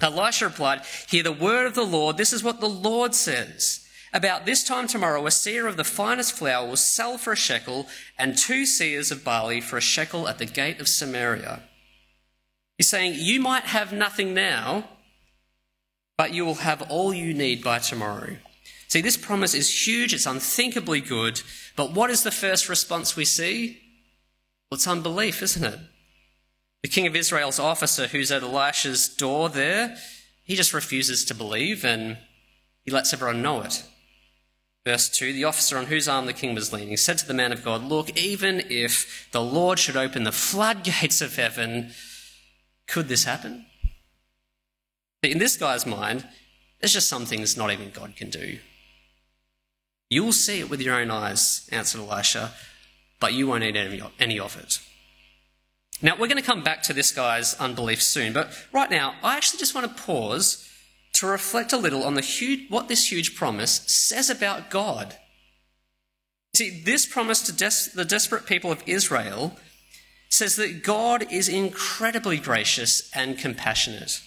Elisha 0.02 0.46
replied, 0.46 0.82
Hear 1.08 1.24
the 1.24 1.32
word 1.32 1.68
of 1.68 1.76
the 1.76 1.84
Lord. 1.84 2.18
This 2.18 2.34
is 2.34 2.44
what 2.44 2.60
the 2.60 2.70
Lord 2.70 3.14
says. 3.14 3.83
About 4.14 4.46
this 4.46 4.64
time 4.64 4.88
tomorrow, 4.88 5.26
a 5.26 5.30
seah 5.30 5.68
of 5.68 5.76
the 5.76 5.84
finest 5.84 6.34
flour 6.34 6.68
will 6.68 6.78
sell 6.78 7.18
for 7.18 7.34
a 7.34 7.38
shekel, 7.38 7.88
and 8.18 8.38
two 8.38 8.62
seahs 8.64 9.12
of 9.12 9.24
barley 9.24 9.60
for 9.60 9.78
a 9.78 9.82
shekel 9.82 10.28
at 10.28 10.38
the 10.38 10.46
gate 10.46 10.80
of 10.80 10.88
Samaria. 10.88 11.64
He's 12.78 12.90
saying, 12.90 13.16
You 13.18 13.42
might 13.42 13.64
have 13.64 13.92
nothing 13.92 14.36
now, 14.36 14.88
but 16.16 16.32
you 16.32 16.46
will 16.46 16.56
have 16.56 16.84
all 16.84 17.12
you 17.12 17.34
need 17.34 17.64
by 17.64 17.80
tomorrow. 17.80 18.38
See, 18.88 19.02
this 19.02 19.18
promise 19.18 19.56
is 19.56 19.88
huge, 19.88 20.14
it's 20.14 20.28
unthinkably 20.28 21.02
good, 21.02 21.42
but 21.76 21.94
what 21.94 22.12
is 22.12 22.22
the 22.22 22.30
first 22.30 22.70
response 22.70 23.16
we 23.16 23.26
see? 23.26 23.80
Well, 24.70 24.76
it's 24.76 24.88
unbelief, 24.88 25.42
isn't 25.42 25.64
it? 25.64 25.80
The 26.84 26.90
king 26.90 27.08
of 27.08 27.16
Israel's 27.16 27.60
officer 27.60 28.06
who's 28.06 28.32
at 28.32 28.44
Elisha's 28.44 29.08
door 29.08 29.50
there, 29.50 29.98
he 30.44 30.56
just 30.56 30.74
refuses 30.74 31.26
to 31.26 31.34
believe 31.34 31.84
and 31.84 32.20
he 32.84 32.92
lets 32.92 33.14
everyone 33.14 33.42
know 33.42 33.62
it. 33.62 33.84
Verse 34.86 35.10
2 35.10 35.34
The 35.34 35.44
officer 35.44 35.78
on 35.78 35.86
whose 35.86 36.08
arm 36.08 36.26
the 36.26 36.34
king 36.34 36.56
was 36.56 36.74
leaning 36.74 36.98
said 36.98 37.18
to 37.20 37.28
the 37.28 37.34
man 37.34 37.52
of 37.52 37.64
God, 37.64 37.84
Look, 37.84 38.18
even 38.18 38.64
if 38.70 39.28
the 39.32 39.42
Lord 39.42 39.80
should 39.80 39.98
open 39.98 40.24
the 40.24 40.32
floodgates 40.32 41.22
of 41.22 41.36
heaven, 41.36 41.92
could 42.88 43.08
this 43.08 43.24
happen? 43.24 43.66
In 45.22 45.40
this 45.40 45.56
guy's 45.56 45.86
mind, 45.86 46.28
there's 46.80 46.94
just 46.94 47.08
some 47.08 47.26
things 47.26 47.56
not 47.56 47.72
even 47.72 47.92
God 47.92 48.16
can 48.16 48.30
do. 48.30 48.60
You'll 50.10 50.34
see 50.34 50.60
it 50.60 50.70
with 50.70 50.82
your 50.82 50.96
own 50.96 51.10
eyes, 51.10 51.68
answered 51.72 52.02
Elisha 52.02 52.52
but 53.24 53.32
you 53.32 53.48
won't 53.48 53.64
eat 53.64 53.78
any 54.20 54.38
of 54.38 54.58
it. 54.58 54.80
Now, 56.02 56.16
we're 56.16 56.28
going 56.28 56.36
to 56.36 56.42
come 56.42 56.62
back 56.62 56.84
to 56.84 56.94
this 56.94 57.10
guy's 57.10 57.54
unbelief 57.54 58.04
soon, 58.04 58.34
but 58.34 58.52
right 58.74 58.92
now, 58.92 59.16
I 59.24 59.38
actually 59.38 59.60
just 59.60 59.74
want 59.74 59.88
to 59.88 60.04
pause 60.04 60.70
to 61.14 61.28
reflect 61.28 61.74
a 61.74 61.78
little 61.78 62.04
on 62.04 62.16
the 62.16 62.22
huge, 62.22 62.70
what 62.70 62.88
this 62.88 63.12
huge 63.12 63.36
promise 63.36 63.82
says 63.88 64.30
about 64.30 64.70
God. 64.70 65.18
See, 66.56 66.82
this 66.84 67.06
promise 67.06 67.42
to 67.44 67.52
des- 67.52 67.96
the 67.96 68.06
desperate 68.06 68.46
people 68.46 68.72
of 68.72 68.84
Israel 68.86 69.58
says 70.30 70.56
that 70.56 70.84
God 70.84 71.32
is 71.32 71.48
incredibly 71.48 72.38
gracious 72.38 73.10
and 73.14 73.38
compassionate. 73.38 74.22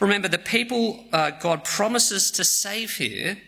Remember, 0.00 0.28
the 0.28 0.38
people 0.38 1.04
uh, 1.12 1.30
God 1.30 1.64
promises 1.64 2.30
to 2.32 2.44
save 2.44 2.96
here 2.96 3.38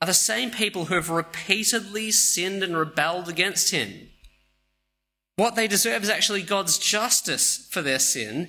are 0.00 0.06
the 0.06 0.14
same 0.14 0.50
people 0.50 0.86
who 0.86 0.94
have 0.94 1.10
repeatedly 1.10 2.10
sinned 2.10 2.62
and 2.62 2.76
rebelled 2.76 3.28
against 3.28 3.70
him. 3.70 4.10
What 5.36 5.54
they 5.54 5.68
deserve 5.68 6.02
is 6.02 6.08
actually 6.08 6.42
God's 6.42 6.78
justice 6.78 7.68
for 7.70 7.82
their 7.82 7.98
sin, 7.98 8.48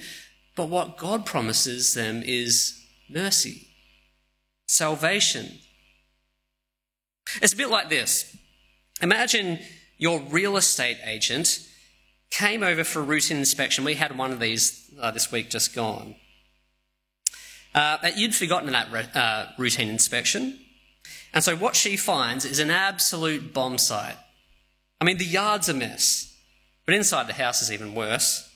but 0.58 0.70
what 0.70 0.98
God 0.98 1.26
promises 1.26 1.94
them 1.94 2.24
is 2.26 2.84
mercy, 3.08 3.68
salvation. 4.68 5.60
It's 7.42 7.54
a 7.54 7.58
bit 7.58 7.70
like 7.70 7.90
this 7.90 8.36
Imagine 9.02 9.60
your 9.98 10.20
real 10.20 10.58
estate 10.58 10.98
agent 11.06 11.60
came 12.32 12.64
over 12.64 12.84
for 12.84 13.00
a 13.00 13.04
routine 13.04 13.38
inspection. 13.38 13.86
We 13.86 13.94
had 13.94 14.18
one 14.18 14.32
of 14.32 14.40
these 14.40 14.92
uh, 15.00 15.12
this 15.12 15.32
week 15.32 15.50
just 15.50 15.74
gone. 15.76 16.16
Uh, 17.76 17.98
you'd 18.16 18.34
forgotten 18.34 18.72
that 18.72 19.16
uh, 19.16 19.52
routine 19.58 19.90
inspection. 19.90 20.60
And 21.34 21.44
so 21.44 21.56
what 21.56 21.76
she 21.76 21.96
finds 21.96 22.44
is 22.44 22.58
an 22.58 22.72
absolute 22.72 23.54
bomb 23.54 23.78
site. 23.78 24.18
I 25.00 25.06
mean, 25.06 25.20
the 25.20 25.26
yard's 25.26 25.70
a 25.70 25.74
mess, 25.76 26.36
but 26.86 26.96
inside 26.96 27.28
the 27.28 27.34
house 27.34 27.62
is 27.62 27.72
even 27.72 27.94
worse. 27.94 28.47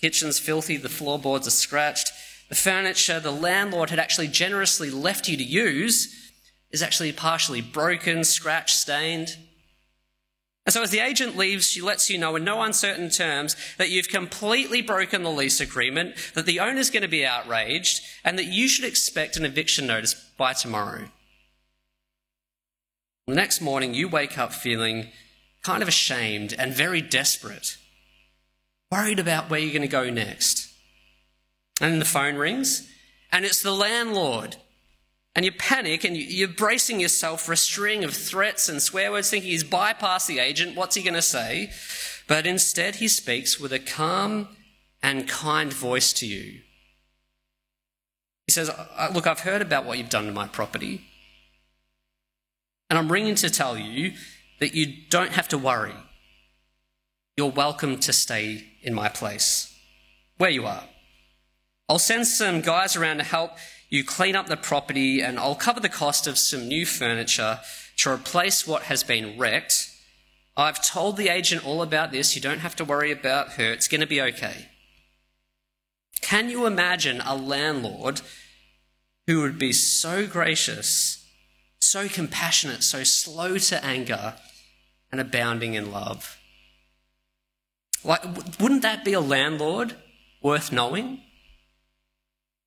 Kitchen's 0.00 0.38
filthy, 0.38 0.76
the 0.76 0.88
floorboards 0.88 1.46
are 1.46 1.50
scratched, 1.50 2.10
the 2.48 2.54
furniture 2.54 3.20
the 3.20 3.30
landlord 3.30 3.90
had 3.90 3.98
actually 3.98 4.28
generously 4.28 4.90
left 4.90 5.28
you 5.28 5.36
to 5.36 5.44
use 5.44 6.16
is 6.70 6.82
actually 6.82 7.12
partially 7.12 7.60
broken, 7.60 8.24
scratched, 8.24 8.76
stained. 8.76 9.36
And 10.66 10.72
so, 10.72 10.82
as 10.82 10.90
the 10.90 11.00
agent 11.00 11.36
leaves, 11.36 11.68
she 11.68 11.80
lets 11.80 12.10
you 12.10 12.18
know 12.18 12.36
in 12.36 12.44
no 12.44 12.62
uncertain 12.62 13.08
terms 13.08 13.56
that 13.78 13.90
you've 13.90 14.08
completely 14.08 14.82
broken 14.82 15.22
the 15.22 15.30
lease 15.30 15.60
agreement, 15.60 16.14
that 16.34 16.46
the 16.46 16.60
owner's 16.60 16.90
going 16.90 17.02
to 17.02 17.08
be 17.08 17.24
outraged, 17.24 18.02
and 18.24 18.38
that 18.38 18.46
you 18.46 18.68
should 18.68 18.84
expect 18.84 19.36
an 19.36 19.44
eviction 19.44 19.86
notice 19.86 20.14
by 20.36 20.52
tomorrow. 20.52 21.06
The 23.26 23.34
next 23.34 23.60
morning, 23.60 23.94
you 23.94 24.08
wake 24.08 24.38
up 24.38 24.52
feeling 24.52 25.08
kind 25.62 25.82
of 25.82 25.88
ashamed 25.88 26.54
and 26.58 26.72
very 26.72 27.00
desperate, 27.00 27.76
worried 28.90 29.18
about 29.18 29.50
where 29.50 29.60
you're 29.60 29.72
going 29.72 29.82
to 29.82 29.88
go 29.88 30.10
next. 30.10 30.68
And 31.80 32.00
the 32.00 32.06
phone 32.06 32.36
rings, 32.36 32.90
and 33.32 33.44
it's 33.44 33.62
the 33.62 33.72
landlord 33.72 34.56
and 35.34 35.44
you 35.44 35.52
panic 35.52 36.04
and 36.04 36.16
you're 36.16 36.48
bracing 36.48 37.00
yourself 37.00 37.42
for 37.42 37.52
a 37.52 37.56
string 37.56 38.02
of 38.02 38.12
threats 38.12 38.68
and 38.68 38.82
swear 38.82 39.12
words, 39.12 39.30
thinking 39.30 39.50
he's 39.50 39.64
bypassed 39.64 40.26
the 40.26 40.40
agent. 40.40 40.76
What's 40.76 40.96
he 40.96 41.02
going 41.02 41.14
to 41.14 41.22
say? 41.22 41.70
But 42.26 42.46
instead, 42.46 42.96
he 42.96 43.08
speaks 43.08 43.58
with 43.58 43.72
a 43.72 43.78
calm 43.78 44.48
and 45.02 45.28
kind 45.28 45.72
voice 45.72 46.12
to 46.14 46.26
you. 46.26 46.60
He 48.46 48.52
says, 48.52 48.70
Look, 49.14 49.26
I've 49.26 49.40
heard 49.40 49.62
about 49.62 49.84
what 49.84 49.98
you've 49.98 50.10
done 50.10 50.26
to 50.26 50.32
my 50.32 50.48
property. 50.48 51.06
And 52.88 52.98
I'm 52.98 53.10
ringing 53.10 53.36
to 53.36 53.50
tell 53.50 53.78
you 53.78 54.14
that 54.58 54.74
you 54.74 54.92
don't 55.08 55.32
have 55.32 55.46
to 55.48 55.58
worry. 55.58 55.94
You're 57.36 57.50
welcome 57.50 57.98
to 58.00 58.12
stay 58.12 58.64
in 58.82 58.94
my 58.94 59.08
place, 59.08 59.74
where 60.38 60.50
you 60.50 60.66
are. 60.66 60.84
I'll 61.88 61.98
send 61.98 62.26
some 62.26 62.60
guys 62.60 62.96
around 62.96 63.18
to 63.18 63.24
help 63.24 63.52
you 63.88 64.04
clean 64.04 64.36
up 64.36 64.46
the 64.46 64.56
property, 64.56 65.20
and 65.20 65.38
I'll 65.38 65.56
cover 65.56 65.80
the 65.80 65.88
cost 65.88 66.26
of 66.26 66.38
some 66.38 66.68
new 66.68 66.86
furniture 66.86 67.60
to 67.98 68.10
replace 68.10 68.66
what 68.66 68.84
has 68.84 69.02
been 69.02 69.36
wrecked. 69.36 69.90
I've 70.56 70.84
told 70.84 71.16
the 71.16 71.28
agent 71.28 71.66
all 71.66 71.82
about 71.82 72.12
this. 72.12 72.36
You 72.36 72.40
don't 72.40 72.60
have 72.60 72.76
to 72.76 72.84
worry 72.84 73.10
about 73.10 73.52
her. 73.52 73.72
It's 73.72 73.88
going 73.88 74.00
to 74.00 74.06
be 74.06 74.22
okay. 74.22 74.68
Can 76.20 76.48
you 76.48 76.66
imagine 76.66 77.20
a 77.22 77.36
landlord 77.36 78.20
who 79.26 79.40
would 79.42 79.58
be 79.58 79.72
so 79.72 80.26
gracious, 80.26 81.26
so 81.80 82.08
compassionate, 82.08 82.82
so 82.82 83.04
slow 83.04 83.58
to 83.58 83.84
anger, 83.84 84.34
and 85.10 85.20
abounding 85.20 85.74
in 85.74 85.90
love? 85.90 86.39
Like, 88.04 88.24
wouldn't 88.58 88.82
that 88.82 89.04
be 89.04 89.12
a 89.12 89.20
landlord 89.20 89.94
worth 90.42 90.72
knowing? 90.72 91.20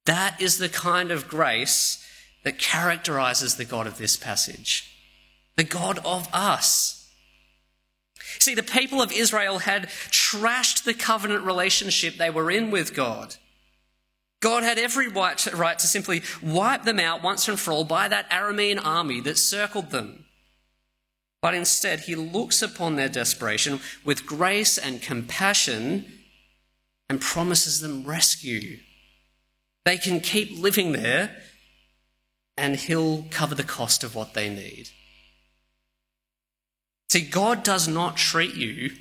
That 0.06 0.40
is 0.42 0.58
the 0.58 0.70
kind 0.70 1.12
of 1.12 1.28
grace 1.28 2.06
that 2.44 2.60
characterizes 2.60 3.56
the 3.56 3.66
God 3.66 3.88
of 3.88 3.98
this 3.98 4.18
passage, 4.18 4.92
the 5.56 5.64
God 5.64 6.00
of 6.06 6.28
us. 6.34 7.10
See, 8.40 8.56
the 8.56 8.64
people 8.64 9.02
of 9.02 9.12
Israel 9.12 9.60
had 9.60 9.88
trashed 10.10 10.84
the 10.84 10.94
covenant 10.94 11.46
relationship 11.46 12.16
they 12.16 12.30
were 12.30 12.52
in 12.52 12.72
with 12.72 12.94
God. 12.94 13.36
God 14.42 14.64
had 14.64 14.78
every 14.78 15.08
right 15.08 15.38
to, 15.40 15.56
right 15.56 15.80
to 15.80 15.88
simply 15.88 16.22
wipe 16.42 16.84
them 16.84 17.00
out 17.00 17.24
once 17.24 17.48
and 17.48 17.58
for 17.58 17.72
all 17.72 17.86
by 17.86 18.10
that 18.10 18.30
Aramean 18.30 18.84
army 18.84 19.22
that 19.22 19.38
circled 19.38 19.92
them. 19.92 20.23
But 21.44 21.54
instead, 21.54 22.00
he 22.00 22.16
looks 22.16 22.64
upon 22.64 22.96
their 22.96 23.10
desperation 23.10 23.82
with 24.04 24.26
grace 24.26 24.80
and 24.80 25.00
compassion 25.00 26.12
and 27.08 27.22
promises 27.22 27.82
them 27.82 28.04
rescue 28.04 28.80
they 29.86 29.98
can 29.98 30.20
keep 30.20 30.58
living 30.58 30.94
there 30.94 31.36
and 32.58 32.76
He'll 32.76 33.24
cover 33.30 33.56
the 33.56 33.64
cost 33.64 34.04
of 34.04 34.16
what 34.16 34.34
they 34.34 34.50
need. 34.50 34.90
See, 37.10 37.22
God 37.22 37.64
does 37.64 37.88
not 37.88 38.18
treat 38.18 38.56
you 38.56 38.92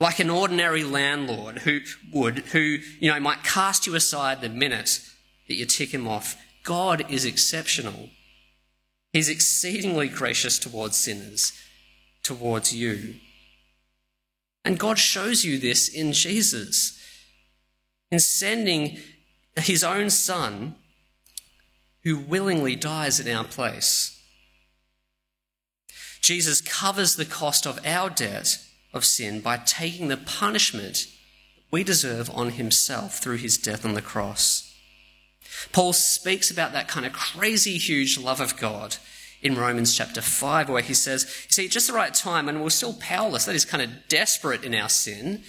like 0.00 0.18
an 0.18 0.30
ordinary 0.30 0.82
landlord 0.82 1.58
who 1.58 1.80
would, 2.12 2.38
who, 2.38 2.78
you 2.98 3.10
know, 3.10 3.20
might 3.20 3.44
cast 3.44 3.86
you 3.86 3.94
aside 3.94 4.40
the 4.40 4.48
minute 4.48 5.00
that 5.46 5.54
you 5.54 5.66
tick 5.66 5.92
him 5.92 6.08
off. 6.08 6.36
God 6.64 7.04
is 7.10 7.24
exceptional. 7.24 8.08
He's 9.12 9.28
exceedingly 9.28 10.08
gracious 10.08 10.58
towards 10.58 10.96
sinners, 10.96 11.52
towards 12.22 12.74
you. 12.74 13.16
And 14.64 14.78
God 14.78 14.98
shows 14.98 15.44
you 15.44 15.58
this 15.58 15.88
in 15.88 16.12
Jesus. 16.12 16.98
In 18.10 18.20
sending 18.20 18.98
his 19.56 19.82
own 19.82 20.10
son 20.10 20.74
who 22.02 22.18
willingly 22.18 22.76
dies 22.76 23.20
in 23.20 23.34
our 23.34 23.44
place. 23.44 24.16
Jesus 26.20 26.60
covers 26.60 27.16
the 27.16 27.24
cost 27.24 27.66
of 27.66 27.84
our 27.84 28.10
debt 28.10 28.58
of 28.92 29.04
sin 29.04 29.40
by 29.40 29.56
taking 29.58 30.08
the 30.08 30.16
punishment 30.16 31.06
we 31.70 31.84
deserve 31.84 32.30
on 32.30 32.50
himself 32.50 33.18
through 33.18 33.36
his 33.36 33.56
death 33.58 33.84
on 33.84 33.94
the 33.94 34.02
cross. 34.02 34.69
Paul 35.72 35.92
speaks 35.92 36.50
about 36.50 36.72
that 36.72 36.88
kind 36.88 37.06
of 37.06 37.12
crazy 37.12 37.78
huge 37.78 38.18
love 38.18 38.40
of 38.40 38.56
God 38.56 38.96
in 39.42 39.56
Romans 39.56 39.96
chapter 39.96 40.20
5, 40.20 40.68
where 40.68 40.82
he 40.82 40.94
says, 40.94 41.24
You 41.46 41.52
see, 41.52 41.68
just 41.68 41.86
the 41.86 41.92
right 41.92 42.12
time, 42.12 42.48
and 42.48 42.62
we're 42.62 42.70
still 42.70 42.94
powerless, 42.94 43.46
that 43.46 43.54
is 43.54 43.64
kind 43.64 43.82
of 43.82 44.08
desperate 44.08 44.64
in 44.64 44.74
our 44.74 44.88
sin, 44.88 45.42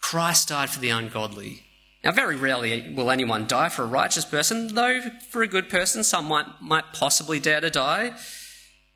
Christ 0.00 0.48
died 0.48 0.70
for 0.70 0.80
the 0.80 0.90
ungodly. 0.90 1.64
Now, 2.04 2.12
very 2.12 2.36
rarely 2.36 2.92
will 2.94 3.10
anyone 3.10 3.46
die 3.46 3.70
for 3.70 3.82
a 3.82 3.86
righteous 3.86 4.26
person, 4.26 4.74
though 4.74 5.00
for 5.30 5.42
a 5.42 5.48
good 5.48 5.70
person, 5.70 6.04
some 6.04 6.26
might, 6.26 6.46
might 6.60 6.92
possibly 6.92 7.40
dare 7.40 7.62
to 7.62 7.70
die. 7.70 8.12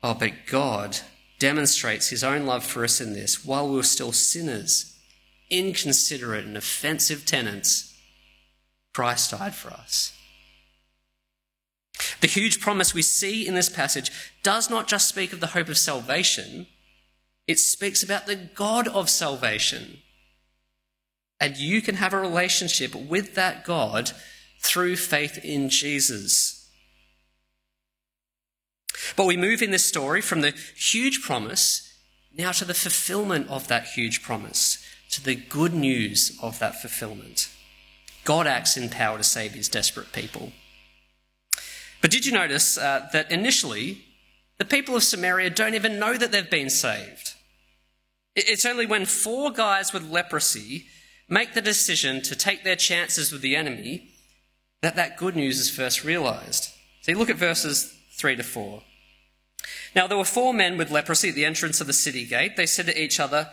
Oh, 0.03 0.13
but 0.13 0.45
God 0.45 0.99
demonstrates 1.39 2.09
his 2.09 2.23
own 2.23 2.45
love 2.45 2.63
for 2.63 2.83
us 2.83 3.01
in 3.01 3.13
this. 3.13 3.43
While 3.43 3.67
we 3.67 3.75
were 3.77 3.83
still 3.83 4.11
sinners, 4.11 4.95
inconsiderate 5.49 6.45
and 6.45 6.55
offensive 6.55 7.25
tenants, 7.25 7.97
Christ 8.93 9.31
died 9.31 9.55
for 9.55 9.71
us. 9.71 10.13
The 12.21 12.27
huge 12.27 12.59
promise 12.59 12.93
we 12.93 13.01
see 13.01 13.47
in 13.47 13.55
this 13.55 13.69
passage 13.69 14.11
does 14.43 14.69
not 14.69 14.87
just 14.87 15.07
speak 15.07 15.33
of 15.33 15.39
the 15.39 15.47
hope 15.47 15.69
of 15.69 15.77
salvation, 15.77 16.67
it 17.47 17.59
speaks 17.59 18.03
about 18.03 18.25
the 18.25 18.35
God 18.35 18.87
of 18.87 19.09
salvation 19.09 19.99
and 21.39 21.57
you 21.57 21.81
can 21.81 21.95
have 21.95 22.13
a 22.13 22.19
relationship 22.19 22.93
with 22.93 23.35
that 23.35 23.63
God 23.63 24.11
through 24.61 24.97
faith 24.97 25.39
in 25.43 25.69
Jesus. 25.69 26.69
But 29.15 29.25
we 29.25 29.37
move 29.37 29.61
in 29.61 29.71
this 29.71 29.85
story 29.85 30.21
from 30.21 30.41
the 30.41 30.53
huge 30.75 31.21
promise 31.21 31.85
now 32.37 32.51
to 32.51 32.65
the 32.65 32.73
fulfillment 32.73 33.49
of 33.49 33.67
that 33.69 33.85
huge 33.85 34.21
promise, 34.21 34.85
to 35.11 35.23
the 35.23 35.35
good 35.35 35.73
news 35.73 36.37
of 36.43 36.59
that 36.59 36.79
fulfillment. 36.79 37.49
God 38.23 38.45
acts 38.45 38.77
in 38.77 38.89
power 38.89 39.17
to 39.17 39.23
save 39.23 39.53
his 39.53 39.69
desperate 39.69 40.11
people. 40.11 40.51
But 42.01 42.11
did 42.11 42.25
you 42.25 42.31
notice 42.31 42.77
uh, 42.77 43.09
that 43.13 43.31
initially, 43.31 44.05
the 44.57 44.65
people 44.65 44.95
of 44.95 45.03
Samaria 45.03 45.49
don't 45.49 45.75
even 45.75 45.99
know 45.99 46.17
that 46.17 46.31
they've 46.31 46.49
been 46.49 46.69
saved? 46.69 47.33
It's 48.35 48.65
only 48.65 48.85
when 48.85 49.05
four 49.05 49.51
guys 49.51 49.91
with 49.91 50.09
leprosy 50.09 50.85
make 51.27 51.53
the 51.53 51.61
decision 51.61 52.21
to 52.23 52.35
take 52.35 52.63
their 52.63 52.75
chances 52.75 53.31
with 53.31 53.41
the 53.41 53.55
enemy, 53.55 54.09
that 54.81 54.95
that 54.95 55.17
good 55.17 55.35
news 55.35 55.59
is 55.59 55.69
first 55.69 56.03
realized. 56.03 56.73
See, 57.01 57.13
look 57.13 57.29
at 57.29 57.35
verses 57.35 57.95
3 58.13 58.37
to 58.37 58.43
4. 58.43 58.81
Now 59.95 60.07
there 60.07 60.17
were 60.17 60.25
four 60.25 60.53
men 60.53 60.77
with 60.77 60.91
leprosy 60.91 61.29
at 61.29 61.35
the 61.35 61.45
entrance 61.45 61.81
of 61.81 61.87
the 61.87 61.93
city 61.93 62.25
gate. 62.25 62.55
They 62.55 62.65
said 62.65 62.85
to 62.85 63.01
each 63.01 63.19
other, 63.19 63.49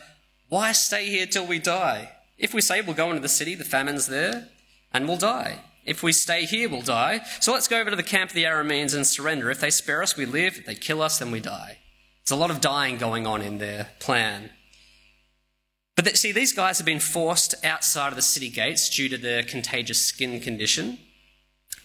Why 0.48 0.72
stay 0.72 1.06
here 1.06 1.26
till 1.26 1.46
we 1.46 1.58
die? 1.58 2.12
If 2.38 2.54
we 2.54 2.60
say 2.60 2.80
we'll 2.80 2.94
go 2.94 3.10
into 3.10 3.20
the 3.20 3.28
city, 3.28 3.54
the 3.54 3.64
famine's 3.64 4.06
there, 4.06 4.48
and 4.92 5.08
we'll 5.08 5.16
die. 5.16 5.60
If 5.86 6.02
we 6.02 6.12
stay 6.12 6.44
here, 6.44 6.68
we'll 6.68 6.82
die. 6.82 7.20
So 7.40 7.52
let's 7.52 7.68
go 7.68 7.80
over 7.80 7.90
to 7.90 7.96
the 7.96 8.02
camp 8.02 8.30
of 8.30 8.34
the 8.34 8.44
Arameans 8.44 8.94
and 8.94 9.06
surrender. 9.06 9.50
If 9.50 9.60
they 9.60 9.70
spare 9.70 10.02
us, 10.02 10.16
we 10.16 10.26
live. 10.26 10.58
If 10.58 10.66
they 10.66 10.74
kill 10.74 11.00
us, 11.00 11.18
then 11.18 11.30
we 11.30 11.40
die. 11.40 11.78
There's 12.24 12.36
a 12.36 12.40
lot 12.40 12.50
of 12.50 12.60
dying 12.60 12.98
going 12.98 13.26
on 13.26 13.40
in 13.40 13.58
their 13.58 13.90
plan. 14.00 14.50
But 15.94 16.16
see, 16.16 16.32
these 16.32 16.52
guys 16.52 16.78
have 16.78 16.84
been 16.84 17.00
forced 17.00 17.54
outside 17.64 18.08
of 18.08 18.16
the 18.16 18.22
city 18.22 18.50
gates 18.50 18.90
due 18.90 19.08
to 19.08 19.16
their 19.16 19.42
contagious 19.42 20.04
skin 20.04 20.40
condition. 20.40 20.98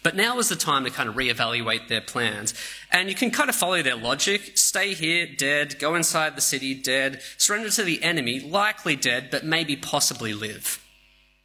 But 0.03 0.15
now 0.15 0.39
is 0.39 0.49
the 0.49 0.55
time 0.55 0.83
to 0.83 0.89
kind 0.89 1.07
of 1.07 1.15
reevaluate 1.15 1.87
their 1.87 2.01
plans. 2.01 2.55
And 2.91 3.07
you 3.07 3.15
can 3.15 3.29
kind 3.29 3.49
of 3.49 3.55
follow 3.55 3.83
their 3.83 3.95
logic. 3.95 4.57
Stay 4.57 4.95
here, 4.95 5.27
dead. 5.37 5.77
Go 5.77 5.93
inside 5.93 6.35
the 6.35 6.41
city, 6.41 6.73
dead. 6.73 7.21
Surrender 7.37 7.69
to 7.69 7.83
the 7.83 8.01
enemy, 8.01 8.39
likely 8.39 8.95
dead, 8.95 9.29
but 9.29 9.45
maybe 9.45 9.75
possibly 9.75 10.33
live. 10.33 10.83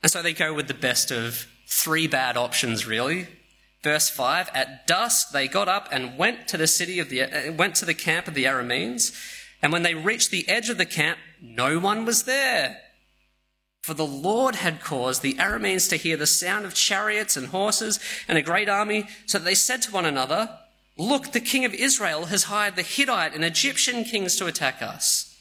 And 0.03 0.11
so 0.11 0.23
they 0.23 0.33
go 0.33 0.55
with 0.55 0.69
the 0.69 0.75
best 0.75 1.11
of 1.11 1.47
three 1.66 2.07
bad 2.07 2.37
options, 2.37 2.87
really. 2.87 3.29
Verse 3.83 4.09
5 4.09 4.50
At 4.55 4.87
dusk 4.87 5.31
they 5.31 5.48
got 5.48 5.68
up 5.68 5.88
and 5.92 6.18
went 6.18 6.48
to 6.48 6.57
the 6.57 6.66
city 6.66 6.98
of 6.98 7.09
the, 7.09 7.22
uh, 7.22 7.52
went 7.52 7.74
to 7.76 7.85
the 7.85 7.94
camp 7.94 8.29
of 8.29 8.35
the 8.35 8.44
Arameans. 8.44 9.14
And 9.62 9.72
when 9.72 9.83
they 9.83 9.94
reached 9.94 10.31
the 10.31 10.48
edge 10.48 10.68
of 10.68 10.79
the 10.79 10.87
camp, 10.87 11.18
no 11.40 11.79
one 11.79 12.05
was 12.05 12.24
there. 12.24 12.79
For 13.83 13.94
the 13.94 14.07
Lord 14.07 14.57
had 14.57 14.81
caused 14.81 15.22
the 15.22 15.35
Arameans 15.35 15.88
to 15.90 15.96
hear 15.96 16.16
the 16.16 16.26
sound 16.26 16.64
of 16.64 16.74
chariots 16.74 17.37
and 17.37 17.46
horses 17.48 18.00
and 18.26 18.37
a 18.37 18.42
great 18.42 18.68
army, 18.68 19.07
so 19.26 19.38
they 19.38 19.55
said 19.55 19.83
to 19.83 19.92
one 19.92 20.05
another, 20.05 20.59
Look, 20.98 21.33
the 21.33 21.40
king 21.40 21.64
of 21.64 21.74
Israel 21.74 22.26
has 22.26 22.44
hired 22.44 22.74
the 22.74 22.83
Hittite 22.83 23.35
and 23.35 23.44
Egyptian 23.44 24.02
kings 24.02 24.35
to 24.37 24.46
attack 24.46 24.83
us. 24.83 25.37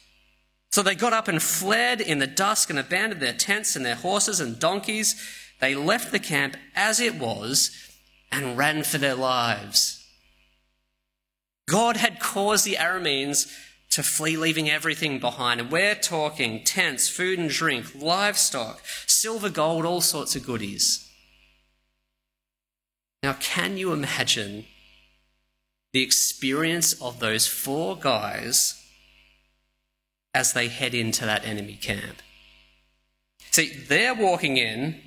So 0.70 0.82
they 0.82 0.94
got 0.94 1.14
up 1.14 1.26
and 1.26 1.42
fled 1.42 2.00
in 2.00 2.18
the 2.18 2.26
dusk 2.26 2.70
and 2.70 2.78
abandoned 2.78 3.22
their 3.22 3.32
tents 3.32 3.74
and 3.74 3.84
their 3.84 3.94
horses 3.94 4.38
and 4.38 4.60
donkeys. 4.60 5.16
They 5.60 5.74
left 5.74 6.12
the 6.12 6.18
camp 6.18 6.56
as 6.74 7.00
it 7.00 7.14
was 7.14 7.70
and 8.30 8.58
ran 8.58 8.82
for 8.82 8.98
their 8.98 9.14
lives. 9.14 10.04
God 11.68 11.96
had 11.96 12.20
caused 12.20 12.64
the 12.64 12.74
Arameans 12.74 13.52
to 13.90 14.02
flee, 14.02 14.36
leaving 14.36 14.68
everything 14.68 15.18
behind. 15.18 15.60
And 15.60 15.70
we're 15.70 15.94
talking 15.94 16.62
tents, 16.64 17.08
food 17.08 17.38
and 17.38 17.50
drink, 17.50 17.94
livestock, 17.94 18.82
silver, 19.06 19.48
gold, 19.48 19.84
all 19.84 20.00
sorts 20.00 20.36
of 20.36 20.44
goodies. 20.44 21.10
Now, 23.22 23.34
can 23.40 23.76
you 23.76 23.92
imagine 23.92 24.66
the 25.92 26.02
experience 26.02 26.92
of 27.00 27.18
those 27.18 27.46
four 27.46 27.96
guys 27.96 28.80
as 30.34 30.52
they 30.52 30.68
head 30.68 30.94
into 30.94 31.24
that 31.24 31.46
enemy 31.46 31.78
camp? 31.80 32.22
See, 33.50 33.68
they're 33.88 34.14
walking 34.14 34.58
in 34.58 35.00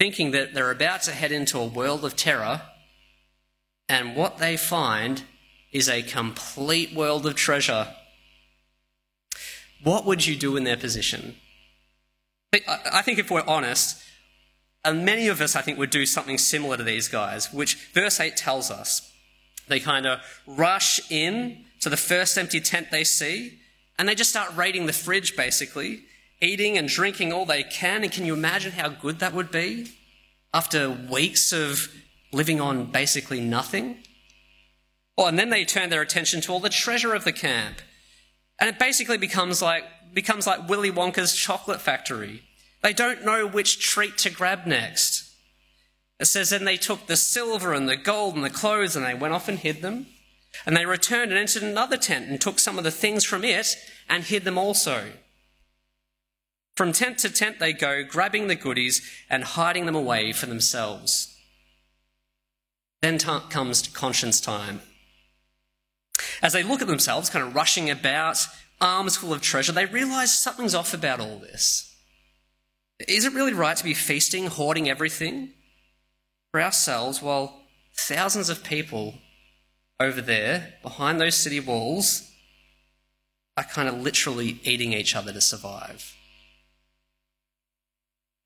thinking 0.00 0.32
that 0.32 0.52
they're 0.52 0.72
about 0.72 1.02
to 1.02 1.12
head 1.12 1.30
into 1.30 1.58
a 1.58 1.66
world 1.66 2.04
of 2.04 2.16
terror, 2.16 2.62
and 3.88 4.16
what 4.16 4.38
they 4.38 4.56
find 4.56 5.22
is 5.70 5.88
a 5.88 6.02
complete 6.02 6.92
world 6.92 7.24
of 7.24 7.36
treasure 7.36 7.86
what 9.82 10.04
would 10.04 10.26
you 10.26 10.36
do 10.36 10.56
in 10.56 10.64
their 10.64 10.76
position? 10.76 11.36
I 12.68 13.02
think 13.02 13.18
if 13.18 13.30
we're 13.30 13.44
honest, 13.46 14.02
and 14.84 15.04
many 15.04 15.28
of 15.28 15.40
us, 15.40 15.56
I 15.56 15.62
think, 15.62 15.78
would 15.78 15.90
do 15.90 16.04
something 16.04 16.38
similar 16.38 16.76
to 16.76 16.82
these 16.82 17.08
guys, 17.08 17.52
which 17.52 17.76
verse 17.92 18.20
8 18.20 18.36
tells 18.36 18.70
us. 18.70 19.10
They 19.68 19.80
kind 19.80 20.06
of 20.06 20.20
rush 20.46 21.00
in 21.10 21.64
to 21.80 21.88
the 21.88 21.96
first 21.96 22.36
empty 22.36 22.60
tent 22.60 22.88
they 22.90 23.04
see, 23.04 23.60
and 23.98 24.08
they 24.08 24.14
just 24.14 24.30
start 24.30 24.54
raiding 24.56 24.86
the 24.86 24.92
fridge, 24.92 25.36
basically, 25.36 26.02
eating 26.40 26.78
and 26.78 26.88
drinking 26.88 27.32
all 27.32 27.44
they 27.44 27.62
can. 27.62 28.02
And 28.02 28.12
can 28.12 28.24
you 28.24 28.34
imagine 28.34 28.72
how 28.72 28.88
good 28.88 29.18
that 29.18 29.34
would 29.34 29.50
be 29.50 29.92
after 30.52 30.90
weeks 30.90 31.52
of 31.52 31.88
living 32.32 32.60
on 32.60 32.86
basically 32.86 33.40
nothing? 33.40 33.98
Oh, 35.18 35.26
and 35.26 35.38
then 35.38 35.50
they 35.50 35.64
turn 35.64 35.90
their 35.90 36.02
attention 36.02 36.40
to 36.42 36.52
all 36.52 36.60
the 36.60 36.70
treasure 36.70 37.14
of 37.14 37.24
the 37.24 37.32
camp 37.32 37.80
and 38.60 38.68
it 38.68 38.78
basically 38.78 39.16
becomes 39.16 39.62
like, 39.62 39.84
becomes 40.12 40.46
like 40.46 40.68
Willy 40.68 40.92
Wonka's 40.92 41.34
chocolate 41.34 41.80
factory. 41.80 42.42
They 42.82 42.92
don't 42.92 43.24
know 43.24 43.46
which 43.46 43.80
treat 43.80 44.18
to 44.18 44.30
grab 44.30 44.66
next. 44.66 45.26
It 46.20 46.26
says, 46.26 46.50
then 46.50 46.66
they 46.66 46.76
took 46.76 47.06
the 47.06 47.16
silver 47.16 47.72
and 47.72 47.88
the 47.88 47.96
gold 47.96 48.34
and 48.34 48.44
the 48.44 48.50
clothes 48.50 48.94
and 48.94 49.04
they 49.04 49.14
went 49.14 49.32
off 49.32 49.48
and 49.48 49.58
hid 49.58 49.80
them. 49.80 50.06
And 50.66 50.76
they 50.76 50.84
returned 50.84 51.30
and 51.30 51.40
entered 51.40 51.62
another 51.62 51.96
tent 51.96 52.28
and 52.28 52.38
took 52.38 52.58
some 52.58 52.76
of 52.76 52.84
the 52.84 52.90
things 52.90 53.24
from 53.24 53.44
it 53.44 53.76
and 54.08 54.24
hid 54.24 54.44
them 54.44 54.58
also. 54.58 55.12
From 56.76 56.92
tent 56.92 57.18
to 57.18 57.30
tent 57.30 57.58
they 57.58 57.72
go, 57.72 58.02
grabbing 58.04 58.46
the 58.46 58.54
goodies 58.54 59.02
and 59.28 59.44
hiding 59.44 59.86
them 59.86 59.94
away 59.94 60.32
for 60.32 60.46
themselves. 60.46 61.36
Then 63.02 63.18
t- 63.18 63.38
comes 63.50 63.86
conscience 63.88 64.40
time. 64.40 64.80
As 66.42 66.52
they 66.52 66.62
look 66.62 66.80
at 66.80 66.86
themselves, 66.86 67.30
kind 67.30 67.46
of 67.46 67.54
rushing 67.54 67.90
about, 67.90 68.46
arms 68.80 69.16
full 69.16 69.32
of 69.32 69.40
treasure, 69.40 69.72
they 69.72 69.86
realize 69.86 70.32
something's 70.32 70.74
off 70.74 70.94
about 70.94 71.20
all 71.20 71.38
this. 71.38 71.94
Is 73.08 73.24
it 73.24 73.32
really 73.32 73.54
right 73.54 73.76
to 73.76 73.84
be 73.84 73.94
feasting, 73.94 74.46
hoarding 74.46 74.88
everything 74.88 75.50
for 76.50 76.60
ourselves 76.60 77.22
while 77.22 77.62
thousands 77.94 78.48
of 78.48 78.64
people 78.64 79.14
over 79.98 80.20
there, 80.20 80.74
behind 80.82 81.20
those 81.20 81.36
city 81.36 81.60
walls, 81.60 82.30
are 83.56 83.64
kind 83.64 83.88
of 83.88 84.00
literally 84.00 84.60
eating 84.64 84.92
each 84.92 85.14
other 85.14 85.32
to 85.32 85.40
survive? 85.40 86.14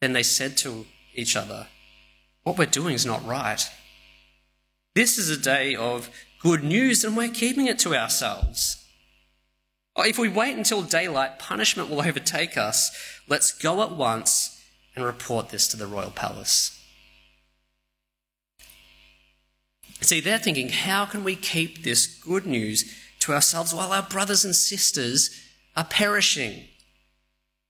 Then 0.04 0.12
they 0.12 0.22
said 0.22 0.58
to 0.58 0.84
each 1.14 1.34
other, 1.34 1.68
What 2.42 2.58
we're 2.58 2.66
doing 2.66 2.92
is 2.94 3.06
not 3.06 3.24
right. 3.24 3.66
This 4.94 5.16
is 5.16 5.30
a 5.30 5.40
day 5.40 5.74
of 5.74 6.10
good 6.40 6.62
news 6.62 7.04
and 7.04 7.16
we're 7.16 7.30
keeping 7.30 7.68
it 7.68 7.78
to 7.78 7.96
ourselves. 7.96 8.84
If 9.96 10.18
we 10.18 10.28
wait 10.28 10.58
until 10.58 10.82
daylight, 10.82 11.38
punishment 11.38 11.88
will 11.88 12.02
overtake 12.02 12.58
us. 12.58 12.90
Let's 13.28 13.50
go 13.50 13.82
at 13.82 13.92
once 13.92 14.62
and 14.94 15.06
report 15.06 15.48
this 15.48 15.66
to 15.68 15.78
the 15.78 15.86
royal 15.86 16.10
palace. 16.10 16.78
See, 20.02 20.20
they're 20.20 20.36
thinking, 20.36 20.68
how 20.68 21.06
can 21.06 21.24
we 21.24 21.34
keep 21.34 21.82
this 21.82 22.06
good 22.06 22.44
news 22.44 22.94
to 23.20 23.32
ourselves 23.32 23.72
while 23.72 23.90
our 23.90 24.02
brothers 24.02 24.44
and 24.44 24.54
sisters 24.54 25.30
are 25.74 25.84
perishing? 25.84 26.64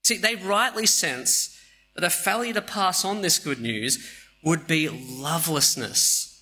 See, 0.02 0.18
they 0.18 0.34
rightly 0.34 0.86
sense 0.86 1.53
that 1.94 2.04
a 2.04 2.10
failure 2.10 2.54
to 2.54 2.62
pass 2.62 3.04
on 3.04 3.22
this 3.22 3.38
good 3.38 3.60
news 3.60 4.10
would 4.42 4.66
be 4.66 4.88
lovelessness 4.88 6.34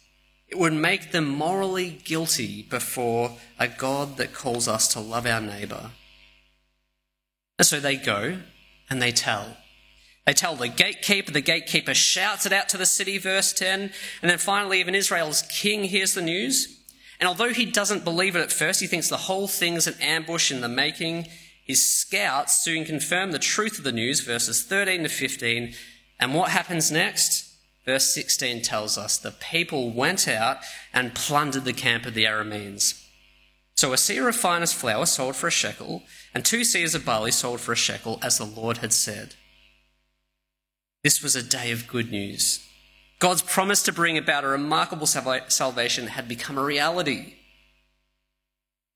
it 0.52 0.58
would 0.58 0.74
make 0.74 1.12
them 1.12 1.26
morally 1.26 1.98
guilty 2.04 2.60
before 2.64 3.38
a 3.58 3.68
God 3.68 4.18
that 4.18 4.34
calls 4.34 4.68
us 4.68 4.86
to 4.88 5.00
love 5.00 5.26
our 5.26 5.40
neighbour. 5.40 5.92
And 7.58 7.66
so 7.66 7.80
they 7.80 7.96
go 7.96 8.36
and 8.90 9.00
they 9.00 9.12
tell. 9.12 9.56
They 10.26 10.34
tell 10.34 10.54
the 10.54 10.68
gatekeeper, 10.68 11.32
the 11.32 11.40
gatekeeper 11.40 11.94
shouts 11.94 12.44
it 12.44 12.52
out 12.52 12.68
to 12.68 12.76
the 12.76 12.84
city, 12.84 13.16
verse 13.16 13.54
10. 13.54 13.92
And 14.20 14.30
then 14.30 14.36
finally, 14.36 14.78
even 14.78 14.94
Israel's 14.94 15.40
king 15.40 15.84
hears 15.84 16.12
the 16.12 16.20
news. 16.20 16.84
And 17.18 17.26
although 17.26 17.54
he 17.54 17.64
doesn't 17.64 18.04
believe 18.04 18.36
it 18.36 18.42
at 18.42 18.52
first, 18.52 18.82
he 18.82 18.86
thinks 18.86 19.08
the 19.08 19.16
whole 19.16 19.48
thing's 19.48 19.86
an 19.86 19.94
ambush 20.02 20.52
in 20.52 20.60
the 20.60 20.68
making. 20.68 21.28
His 21.64 21.88
scouts 21.88 22.62
soon 22.62 22.84
confirm 22.84 23.30
the 23.30 23.38
truth 23.38 23.78
of 23.78 23.84
the 23.84 23.92
news, 23.92 24.20
verses 24.20 24.62
13 24.64 25.04
to 25.04 25.08
15. 25.08 25.74
And 26.18 26.34
what 26.34 26.50
happens 26.50 26.90
next? 26.90 27.48
Verse 27.84 28.12
16 28.14 28.62
tells 28.62 28.96
us 28.96 29.16
the 29.16 29.32
people 29.32 29.90
went 29.92 30.28
out 30.28 30.58
and 30.92 31.14
plundered 31.14 31.64
the 31.64 31.72
camp 31.72 32.06
of 32.06 32.14
the 32.14 32.24
Arameans. 32.24 33.04
So 33.74 33.92
a 33.92 33.96
seah 33.96 34.28
of 34.28 34.36
finest 34.36 34.74
flour 34.74 35.06
sold 35.06 35.34
for 35.34 35.48
a 35.48 35.50
shekel, 35.50 36.02
and 36.34 36.44
two 36.44 36.60
seahs 36.60 36.94
of 36.94 37.04
barley 37.04 37.32
sold 37.32 37.60
for 37.60 37.72
a 37.72 37.76
shekel, 37.76 38.20
as 38.22 38.38
the 38.38 38.44
Lord 38.44 38.78
had 38.78 38.92
said. 38.92 39.34
This 41.02 41.22
was 41.22 41.34
a 41.34 41.42
day 41.42 41.72
of 41.72 41.88
good 41.88 42.12
news. 42.12 42.64
God's 43.18 43.42
promise 43.42 43.82
to 43.84 43.92
bring 43.92 44.16
about 44.16 44.44
a 44.44 44.48
remarkable 44.48 45.06
salvation 45.06 46.08
had 46.08 46.28
become 46.28 46.58
a 46.58 46.64
reality. 46.64 47.34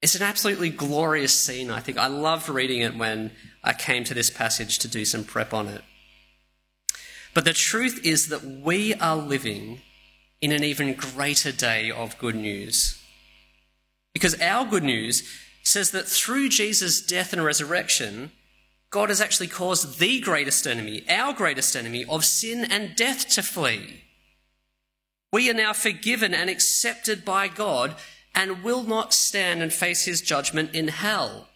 It's 0.06 0.14
an 0.14 0.22
absolutely 0.22 0.70
glorious 0.70 1.32
scene, 1.32 1.68
I 1.68 1.80
think. 1.80 1.98
I 1.98 2.06
loved 2.06 2.48
reading 2.48 2.80
it 2.80 2.96
when 2.96 3.32
I 3.64 3.72
came 3.72 4.04
to 4.04 4.14
this 4.14 4.30
passage 4.30 4.78
to 4.78 4.86
do 4.86 5.04
some 5.04 5.24
prep 5.24 5.52
on 5.52 5.66
it. 5.66 5.82
But 7.34 7.44
the 7.44 7.52
truth 7.52 8.06
is 8.06 8.28
that 8.28 8.44
we 8.44 8.94
are 8.94 9.16
living 9.16 9.80
in 10.40 10.52
an 10.52 10.62
even 10.62 10.94
greater 10.94 11.50
day 11.50 11.90
of 11.90 12.16
good 12.18 12.36
news. 12.36 13.02
Because 14.14 14.40
our 14.40 14.64
good 14.64 14.84
news 14.84 15.28
says 15.64 15.90
that 15.90 16.06
through 16.06 16.50
Jesus' 16.50 17.04
death 17.04 17.32
and 17.32 17.44
resurrection, 17.44 18.30
God 18.90 19.08
has 19.08 19.20
actually 19.20 19.48
caused 19.48 19.98
the 19.98 20.20
greatest 20.20 20.68
enemy, 20.68 21.04
our 21.10 21.32
greatest 21.32 21.74
enemy, 21.74 22.04
of 22.04 22.24
sin 22.24 22.64
and 22.64 22.94
death 22.94 23.28
to 23.30 23.42
flee. 23.42 24.04
We 25.32 25.50
are 25.50 25.54
now 25.54 25.72
forgiven 25.72 26.32
and 26.32 26.48
accepted 26.48 27.24
by 27.24 27.48
God 27.48 27.96
and 28.36 28.62
will 28.62 28.82
not 28.82 29.14
stand 29.14 29.62
and 29.62 29.72
face 29.72 30.04
his 30.04 30.20
judgment 30.20 30.74
in 30.74 30.88
hell. 30.88 31.48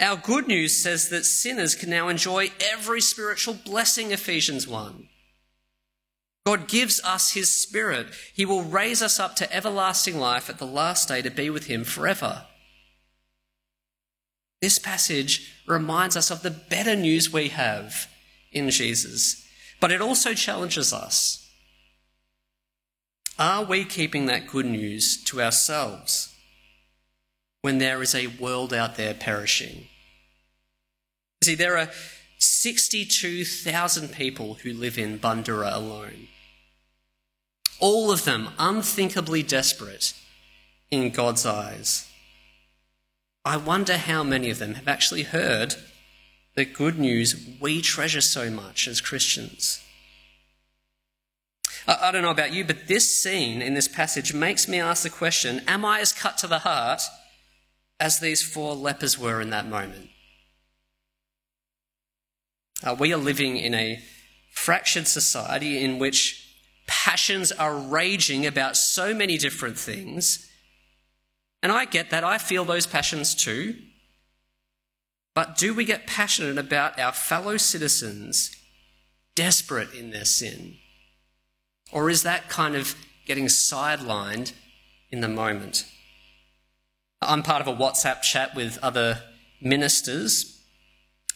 Our 0.00 0.16
good 0.16 0.48
news 0.48 0.76
says 0.76 1.08
that 1.08 1.24
sinners 1.24 1.76
can 1.76 1.88
now 1.88 2.08
enjoy 2.08 2.50
every 2.60 3.00
spiritual 3.00 3.54
blessing, 3.54 4.10
Ephesians 4.10 4.66
1. 4.66 5.08
God 6.44 6.68
gives 6.68 7.02
us 7.02 7.32
his 7.32 7.50
spirit. 7.50 8.08
He 8.34 8.44
will 8.44 8.62
raise 8.62 9.00
us 9.00 9.18
up 9.18 9.36
to 9.36 9.52
everlasting 9.54 10.18
life 10.18 10.50
at 10.50 10.58
the 10.58 10.66
last 10.66 11.08
day 11.08 11.22
to 11.22 11.30
be 11.30 11.48
with 11.48 11.66
him 11.66 11.84
forever. 11.84 12.44
This 14.60 14.78
passage 14.78 15.62
reminds 15.66 16.16
us 16.16 16.30
of 16.30 16.42
the 16.42 16.50
better 16.50 16.96
news 16.96 17.32
we 17.32 17.48
have 17.48 18.08
in 18.52 18.70
Jesus, 18.70 19.46
but 19.80 19.92
it 19.92 20.00
also 20.00 20.34
challenges 20.34 20.92
us. 20.92 21.45
Are 23.38 23.64
we 23.64 23.84
keeping 23.84 24.26
that 24.26 24.46
good 24.46 24.66
news 24.66 25.22
to 25.24 25.42
ourselves 25.42 26.34
when 27.62 27.78
there 27.78 28.02
is 28.02 28.14
a 28.14 28.28
world 28.28 28.72
out 28.72 28.96
there 28.96 29.14
perishing? 29.14 29.88
See, 31.44 31.54
there 31.54 31.76
are 31.76 31.90
62,000 32.38 34.12
people 34.12 34.54
who 34.54 34.72
live 34.72 34.98
in 34.98 35.18
Bundoora 35.18 35.74
alone 35.74 36.28
all 37.78 38.10
of 38.10 38.24
them 38.24 38.48
unthinkably 38.58 39.42
desperate 39.42 40.14
in 40.90 41.10
God's 41.10 41.44
eyes. 41.44 42.08
I 43.44 43.56
wonder 43.56 43.96
how 43.96 44.22
many 44.22 44.50
of 44.50 44.58
them 44.58 44.74
have 44.74 44.88
actually 44.88 45.24
heard 45.24 45.76
the 46.54 46.64
good 46.64 46.98
news 46.98 47.36
we 47.60 47.82
treasure 47.82 48.20
so 48.20 48.50
much 48.50 48.88
as 48.88 49.00
Christians. 49.00 49.82
I, 51.88 52.10
don't 52.10 52.22
know 52.22 52.30
about 52.30 52.52
you, 52.52 52.64
but 52.64 52.88
this 52.88 53.22
scene 53.22 53.62
in 53.62 53.74
this 53.74 53.86
passage 53.86 54.34
makes 54.34 54.66
me 54.66 54.80
ask 54.80 55.02
the 55.02 55.10
question 55.10 55.62
Am 55.68 55.84
I 55.84 56.00
as 56.00 56.12
cut 56.12 56.36
to 56.38 56.46
the 56.46 56.60
heart 56.60 57.02
as 58.00 58.18
these 58.18 58.42
four 58.42 58.74
lepers 58.74 59.18
were 59.18 59.40
in 59.40 59.50
that 59.50 59.68
moment? 59.68 60.10
Uh, 62.82 62.96
we 62.98 63.12
are 63.12 63.18
living 63.18 63.56
in 63.56 63.72
a 63.74 64.02
fractured 64.52 65.06
society 65.06 65.82
in 65.82 65.98
which 65.98 66.42
passions 66.86 67.52
are 67.52 67.76
raging 67.76 68.46
about 68.46 68.76
so 68.76 69.14
many 69.14 69.38
different 69.38 69.78
things. 69.78 70.50
And 71.62 71.72
I 71.72 71.84
get 71.84 72.10
that, 72.10 72.24
I 72.24 72.38
feel 72.38 72.64
those 72.64 72.86
passions 72.86 73.34
too. 73.34 73.76
But 75.34 75.56
do 75.56 75.74
we 75.74 75.84
get 75.84 76.06
passionate 76.06 76.58
about 76.58 76.98
our 76.98 77.12
fellow 77.12 77.56
citizens 77.56 78.50
desperate 79.34 79.92
in 79.92 80.10
their 80.10 80.24
sin? 80.24 80.78
Or 81.92 82.10
is 82.10 82.22
that 82.22 82.48
kind 82.48 82.74
of 82.74 82.94
getting 83.26 83.46
sidelined 83.46 84.52
in 85.10 85.20
the 85.20 85.28
moment? 85.28 85.84
I'm 87.22 87.42
part 87.42 87.60
of 87.60 87.68
a 87.68 87.76
WhatsApp 87.76 88.22
chat 88.22 88.54
with 88.54 88.78
other 88.82 89.22
ministers, 89.60 90.62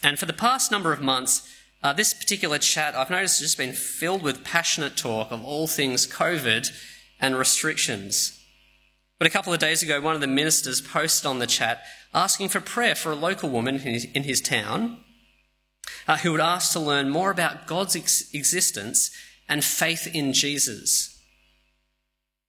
and 0.03 0.19
for 0.19 0.27
the 0.27 0.33
past 0.33 0.71
number 0.71 0.93
of 0.93 1.01
months, 1.01 1.49
uh, 1.83 1.93
this 1.93 2.13
particular 2.13 2.59
chat, 2.59 2.95
I've 2.95 3.11
noticed, 3.11 3.41
has 3.41 3.49
just 3.49 3.59
been 3.59 3.73
filled 3.73 4.23
with 4.23 4.45
passionate 4.45 4.97
talk 4.97 5.31
of 5.31 5.43
all 5.45 5.67
things 5.67 6.07
COVID 6.07 6.71
and 7.21 7.37
restrictions. 7.37 8.39
But 9.19 9.27
a 9.27 9.31
couple 9.31 9.53
of 9.53 9.59
days 9.59 9.83
ago, 9.83 10.01
one 10.01 10.15
of 10.15 10.21
the 10.21 10.27
ministers 10.27 10.81
posted 10.81 11.27
on 11.27 11.39
the 11.39 11.47
chat 11.47 11.83
asking 12.15 12.49
for 12.49 12.61
prayer 12.61 12.95
for 12.95 13.13
a 13.13 13.17
local 13.17 13.51
woman 13.51 13.77
in 13.77 13.81
his, 13.81 14.05
in 14.07 14.23
his 14.25 14.41
town 14.41 14.99
uh, 16.09 16.19
who 16.19 16.33
had 16.33 16.41
asked 16.41 16.73
to 16.73 16.81
learn 16.81 17.11
more 17.11 17.31
about 17.31 17.67
God's 17.67 17.97
ex- 17.97 18.33
existence 18.33 19.11
and 19.51 19.65
faith 19.65 20.09
in 20.15 20.33
Jesus. 20.33 21.21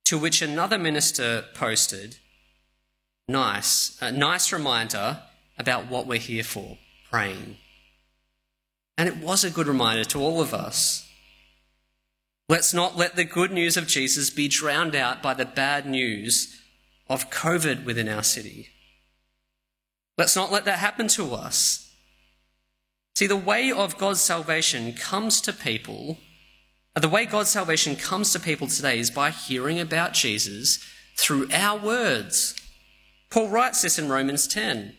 To 0.05 0.17
which 0.17 0.41
another 0.41 0.77
minister 0.77 1.45
posted, 1.55 2.17
nice, 3.27 3.97
a 3.99 4.11
nice 4.11 4.53
reminder 4.53 5.23
about 5.57 5.89
what 5.89 6.05
we're 6.05 6.19
here 6.19 6.43
for, 6.43 6.77
praying. 7.09 7.57
And 8.97 9.09
it 9.09 9.17
was 9.17 9.43
a 9.43 9.49
good 9.49 9.67
reminder 9.67 10.03
to 10.05 10.19
all 10.21 10.41
of 10.41 10.53
us. 10.53 11.09
Let's 12.47 12.73
not 12.73 12.97
let 12.97 13.15
the 13.15 13.23
good 13.23 13.51
news 13.51 13.77
of 13.77 13.87
Jesus 13.87 14.29
be 14.29 14.47
drowned 14.47 14.95
out 14.95 15.23
by 15.23 15.33
the 15.33 15.45
bad 15.45 15.85
news 15.85 16.61
of 17.09 17.29
COVID 17.29 17.83
within 17.83 18.09
our 18.09 18.23
city. 18.23 18.69
Let's 20.17 20.35
not 20.35 20.51
let 20.51 20.65
that 20.65 20.79
happen 20.79 21.07
to 21.09 21.33
us. 21.33 21.93
See, 23.15 23.27
the 23.27 23.37
way 23.37 23.71
of 23.71 23.97
God's 23.97 24.21
salvation 24.21 24.93
comes 24.93 25.41
to 25.41 25.53
people, 25.53 26.17
the 26.99 27.09
way 27.09 27.25
God's 27.25 27.49
salvation 27.49 27.95
comes 27.95 28.33
to 28.33 28.39
people 28.39 28.67
today 28.67 28.99
is 28.99 29.09
by 29.09 29.29
hearing 29.29 29.79
about 29.79 30.13
Jesus 30.13 30.79
through 31.15 31.47
our 31.53 31.79
words. 31.79 32.55
Paul 33.29 33.49
writes 33.49 33.81
this 33.81 33.97
in 33.97 34.09
Romans 34.09 34.47
10. 34.47 34.97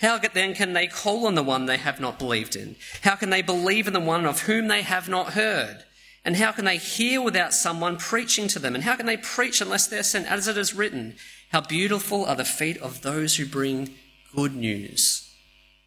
How 0.00 0.18
then 0.18 0.54
can 0.54 0.72
they 0.72 0.86
call 0.86 1.26
on 1.26 1.34
the 1.34 1.42
one 1.42 1.66
they 1.66 1.76
have 1.76 2.00
not 2.00 2.18
believed 2.18 2.56
in? 2.56 2.76
How 3.02 3.16
can 3.16 3.30
they 3.30 3.42
believe 3.42 3.86
in 3.86 3.92
the 3.92 4.00
one 4.00 4.26
of 4.26 4.42
whom 4.42 4.68
they 4.68 4.82
have 4.82 5.08
not 5.08 5.32
heard? 5.32 5.84
And 6.24 6.36
how 6.36 6.52
can 6.52 6.64
they 6.64 6.76
hear 6.76 7.22
without 7.22 7.54
someone 7.54 7.96
preaching 7.96 8.48
to 8.48 8.58
them? 8.58 8.74
And 8.74 8.82
how 8.82 8.96
can 8.96 9.06
they 9.06 9.16
preach 9.16 9.60
unless 9.60 9.86
they're 9.86 10.02
sent? 10.02 10.30
As 10.30 10.48
it 10.48 10.58
is 10.58 10.74
written, 10.74 11.14
how 11.52 11.60
beautiful 11.60 12.24
are 12.24 12.34
the 12.34 12.44
feet 12.44 12.78
of 12.78 13.02
those 13.02 13.36
who 13.36 13.46
bring 13.46 13.94
good 14.34 14.54
news. 14.54 15.32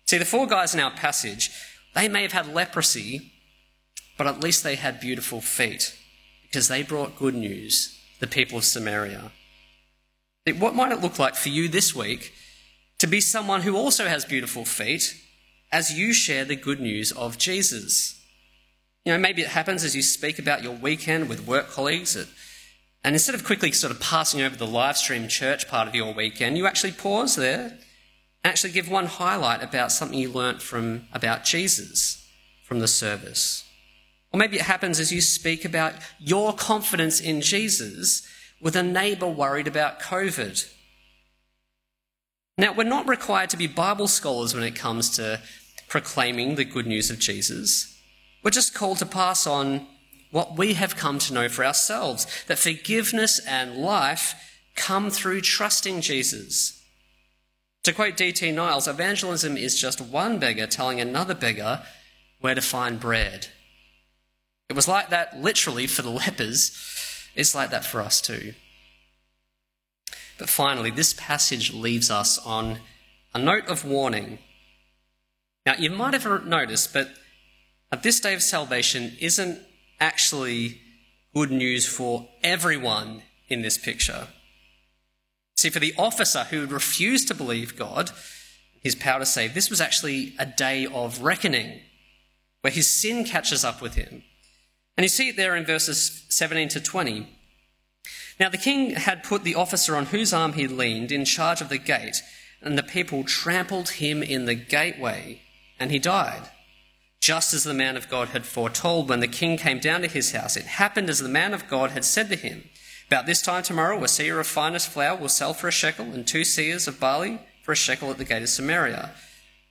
See, 0.05 0.17
the 0.17 0.25
four 0.25 0.47
guys 0.47 0.73
in 0.73 0.79
our 0.79 0.91
passage, 0.91 1.51
they 1.93 2.07
may 2.07 2.21
have 2.21 2.31
had 2.31 2.53
leprosy, 2.53 3.33
but 4.19 4.27
at 4.27 4.43
least 4.43 4.65
they 4.65 4.75
had 4.75 4.99
beautiful 4.99 5.39
feet 5.39 5.95
because 6.41 6.67
they 6.67 6.83
brought 6.83 7.17
good 7.17 7.33
news, 7.33 7.97
the 8.19 8.27
people 8.27 8.57
of 8.57 8.65
Samaria. 8.65 9.31
What 10.57 10.75
might 10.75 10.91
it 10.91 10.99
look 10.99 11.17
like 11.17 11.35
for 11.35 11.47
you 11.47 11.69
this 11.69 11.95
week 11.95 12.33
to 12.97 13.07
be 13.07 13.21
someone 13.21 13.61
who 13.61 13.77
also 13.77 14.07
has 14.07 14.25
beautiful 14.25 14.65
feet 14.65 15.15
as 15.71 15.97
you 15.97 16.11
share 16.11 16.43
the 16.43 16.57
good 16.57 16.81
news 16.81 17.13
of 17.13 17.37
Jesus. 17.37 18.21
You 19.05 19.13
know, 19.13 19.19
maybe 19.19 19.41
it 19.41 19.49
happens 19.49 19.85
as 19.85 19.95
you 19.95 20.01
speak 20.01 20.37
about 20.37 20.63
your 20.63 20.75
weekend 20.75 21.29
with 21.29 21.47
work 21.47 21.69
colleagues, 21.69 22.17
and 22.17 23.15
instead 23.15 23.35
of 23.35 23.45
quickly 23.45 23.71
sort 23.71 23.91
of 23.91 24.01
passing 24.01 24.41
over 24.41 24.57
the 24.57 24.67
live 24.67 24.97
stream 24.97 25.29
church 25.29 25.69
part 25.69 25.87
of 25.87 25.95
your 25.95 26.13
weekend, 26.13 26.57
you 26.57 26.67
actually 26.67 26.91
pause 26.91 27.37
there 27.37 27.77
and 28.43 28.51
actually 28.51 28.73
give 28.73 28.89
one 28.89 29.05
highlight 29.05 29.63
about 29.63 29.93
something 29.93 30.19
you 30.19 30.29
learnt 30.29 30.61
from 30.61 31.07
about 31.13 31.45
Jesus 31.45 32.27
from 32.65 32.79
the 32.79 32.87
service. 32.87 33.63
Or 34.31 34.39
maybe 34.39 34.57
it 34.57 34.63
happens 34.63 34.99
as 34.99 35.11
you 35.11 35.21
speak 35.21 35.65
about 35.65 35.93
your 36.19 36.53
confidence 36.53 37.19
in 37.19 37.41
Jesus 37.41 38.27
with 38.61 38.75
a 38.75 38.83
neighbour 38.83 39.27
worried 39.27 39.67
about 39.67 39.99
COVID 39.99 40.69
now, 42.59 42.73
we're 42.73 42.83
not 42.83 43.07
required 43.07 43.49
to 43.51 43.57
be 43.57 43.67
Bible 43.67 44.09
scholars 44.09 44.53
when 44.53 44.63
it 44.63 44.75
comes 44.75 45.09
to 45.11 45.39
proclaiming 45.87 46.55
the 46.55 46.65
good 46.65 46.85
news 46.85 47.09
of 47.09 47.17
Jesus. 47.17 47.97
We're 48.43 48.51
just 48.51 48.73
called 48.73 48.97
to 48.97 49.05
pass 49.05 49.47
on 49.47 49.87
what 50.31 50.57
we 50.57 50.73
have 50.73 50.97
come 50.97 51.19
to 51.19 51.33
know 51.33 51.47
for 51.47 51.63
ourselves 51.63 52.27
that 52.47 52.57
forgiveness 52.57 53.39
and 53.47 53.77
life 53.77 54.35
come 54.75 55.09
through 55.09 55.39
trusting 55.39 56.01
Jesus. 56.01 56.83
To 57.83 57.93
quote 57.93 58.17
D.T. 58.17 58.51
Niles, 58.51 58.89
evangelism 58.89 59.55
is 59.55 59.79
just 59.79 60.01
one 60.01 60.37
beggar 60.37 60.67
telling 60.67 60.99
another 60.99 61.33
beggar 61.33 61.83
where 62.41 62.55
to 62.55 62.61
find 62.61 62.99
bread. 62.99 63.47
It 64.69 64.75
was 64.75 64.87
like 64.87 65.09
that 65.09 65.41
literally 65.41 65.87
for 65.87 66.03
the 66.03 66.11
lepers. 66.11 66.71
It's 67.35 67.55
like 67.55 67.71
that 67.71 67.85
for 67.85 68.01
us 68.01 68.21
too. 68.21 68.53
But 70.37 70.47
finally, 70.49 70.91
this 70.91 71.13
passage 71.13 71.73
leaves 71.73 72.09
us 72.09 72.37
on 72.37 72.79
a 73.33 73.39
note 73.39 73.67
of 73.67 73.83
warning. 73.83 74.39
Now, 75.65 75.73
you 75.77 75.89
might 75.89 76.13
have 76.13 76.45
noticed, 76.45 76.93
but 76.93 77.09
this 78.01 78.19
day 78.19 78.33
of 78.33 78.41
salvation 78.41 79.17
isn't 79.19 79.59
actually 79.99 80.79
good 81.33 81.51
news 81.51 81.85
for 81.85 82.29
everyone 82.43 83.23
in 83.47 83.61
this 83.61 83.77
picture. 83.77 84.27
See, 85.57 85.69
for 85.69 85.79
the 85.79 85.93
officer 85.97 86.45
who 86.45 86.65
refused 86.65 87.27
to 87.27 87.35
believe 87.35 87.77
God, 87.77 88.11
his 88.81 88.95
power 88.95 89.19
to 89.19 89.25
save, 89.25 89.53
this 89.53 89.69
was 89.69 89.81
actually 89.81 90.35
a 90.39 90.45
day 90.45 90.85
of 90.85 91.21
reckoning 91.21 91.81
where 92.61 92.71
his 92.71 92.89
sin 92.89 93.25
catches 93.25 93.65
up 93.65 93.81
with 93.81 93.95
him. 93.95 94.23
And 94.99 95.05
you 95.05 95.07
see 95.09 95.29
it 95.29 95.37
there 95.37 95.55
in 95.55 95.63
verses 95.63 96.25
17 96.27 96.67
to 96.67 96.81
20. 96.81 97.25
Now 98.37 98.49
the 98.49 98.57
king 98.57 98.95
had 98.95 99.23
put 99.23 99.45
the 99.45 99.55
officer 99.55 99.95
on 99.95 100.07
whose 100.07 100.33
arm 100.33 100.51
he 100.51 100.67
leaned 100.67 101.09
in 101.09 101.23
charge 101.23 101.61
of 101.61 101.69
the 101.69 101.77
gate, 101.77 102.21
and 102.61 102.77
the 102.77 102.83
people 102.83 103.23
trampled 103.23 103.91
him 103.91 104.21
in 104.21 104.43
the 104.43 104.55
gateway, 104.55 105.41
and 105.79 105.89
he 105.89 105.99
died. 105.99 106.49
Just 107.21 107.53
as 107.53 107.63
the 107.63 107.73
man 107.73 107.95
of 107.95 108.09
God 108.09 108.27
had 108.29 108.45
foretold 108.45 109.07
when 109.07 109.21
the 109.21 109.27
king 109.29 109.55
came 109.55 109.79
down 109.79 110.01
to 110.01 110.09
his 110.09 110.33
house, 110.33 110.57
it 110.57 110.65
happened 110.65 111.09
as 111.09 111.19
the 111.19 111.29
man 111.29 111.53
of 111.53 111.69
God 111.69 111.91
had 111.91 112.03
said 112.03 112.27
to 112.27 112.35
him. 112.35 112.65
About 113.07 113.25
this 113.25 113.41
time 113.41 113.63
tomorrow, 113.63 113.99
a 113.99 114.07
seah 114.07 114.37
of 114.37 114.47
finest 114.47 114.89
flour 114.89 115.15
will 115.15 115.29
sell 115.29 115.53
for 115.53 115.69
a 115.69 115.71
shekel, 115.71 116.07
and 116.07 116.27
two 116.27 116.41
seahs 116.41 116.89
of 116.89 116.99
barley 116.99 117.39
for 117.63 117.71
a 117.71 117.77
shekel 117.77 118.11
at 118.11 118.17
the 118.17 118.25
gate 118.25 118.43
of 118.43 118.49
Samaria. 118.49 119.11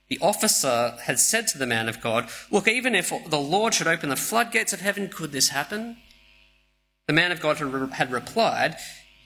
The 0.09 0.19
officer 0.21 0.95
had 1.03 1.19
said 1.19 1.49
to 1.49 1.59
the 1.59 1.67
man 1.67 1.89
of 1.89 2.01
God, 2.01 2.29
Look, 2.51 2.67
even 2.67 2.95
if 2.95 3.13
the 3.29 3.39
Lord 3.39 3.75
should 3.75 3.87
open 3.87 4.09
the 4.09 4.17
floodgates 4.17 4.73
of 4.73 4.81
heaven, 4.81 5.09
could 5.09 5.33
this 5.33 5.49
happen? 5.49 5.99
The 7.07 7.13
man 7.13 7.33
of 7.33 7.41
God 7.41 7.59
had 7.59 8.13
replied, 8.13 8.77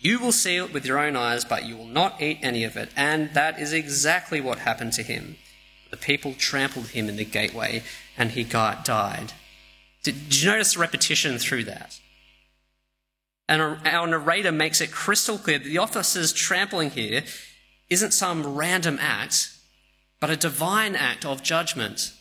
You 0.00 0.18
will 0.18 0.32
see 0.32 0.56
it 0.56 0.72
with 0.72 0.84
your 0.84 0.98
own 0.98 1.16
eyes, 1.16 1.44
but 1.44 1.64
you 1.66 1.76
will 1.76 1.86
not 1.86 2.20
eat 2.20 2.38
any 2.42 2.64
of 2.64 2.76
it. 2.76 2.90
And 2.96 3.32
that 3.34 3.60
is 3.60 3.72
exactly 3.72 4.40
what 4.40 4.60
happened 4.60 4.92
to 4.94 5.02
him. 5.02 5.36
The 5.90 5.96
people 5.96 6.34
trampled 6.34 6.88
him 6.88 7.08
in 7.08 7.16
the 7.16 7.24
gateway, 7.24 7.82
and 8.16 8.32
he 8.32 8.44
died. 8.44 9.32
Did, 10.02 10.28
did 10.28 10.42
you 10.42 10.50
notice 10.50 10.74
the 10.74 10.80
repetition 10.80 11.38
through 11.38 11.64
that? 11.64 12.00
And 13.48 13.60
our 13.60 14.06
narrator 14.06 14.50
makes 14.52 14.80
it 14.80 14.90
crystal 14.90 15.38
clear 15.38 15.58
that 15.58 15.68
the 15.68 15.78
officer's 15.78 16.32
trampling 16.32 16.90
here 16.90 17.22
isn't 17.90 18.12
some 18.12 18.54
random 18.54 18.98
act, 19.00 19.51
but 20.22 20.30
a 20.30 20.36
divine 20.36 20.94
act 20.94 21.24
of 21.24 21.42
judgment. 21.42 22.12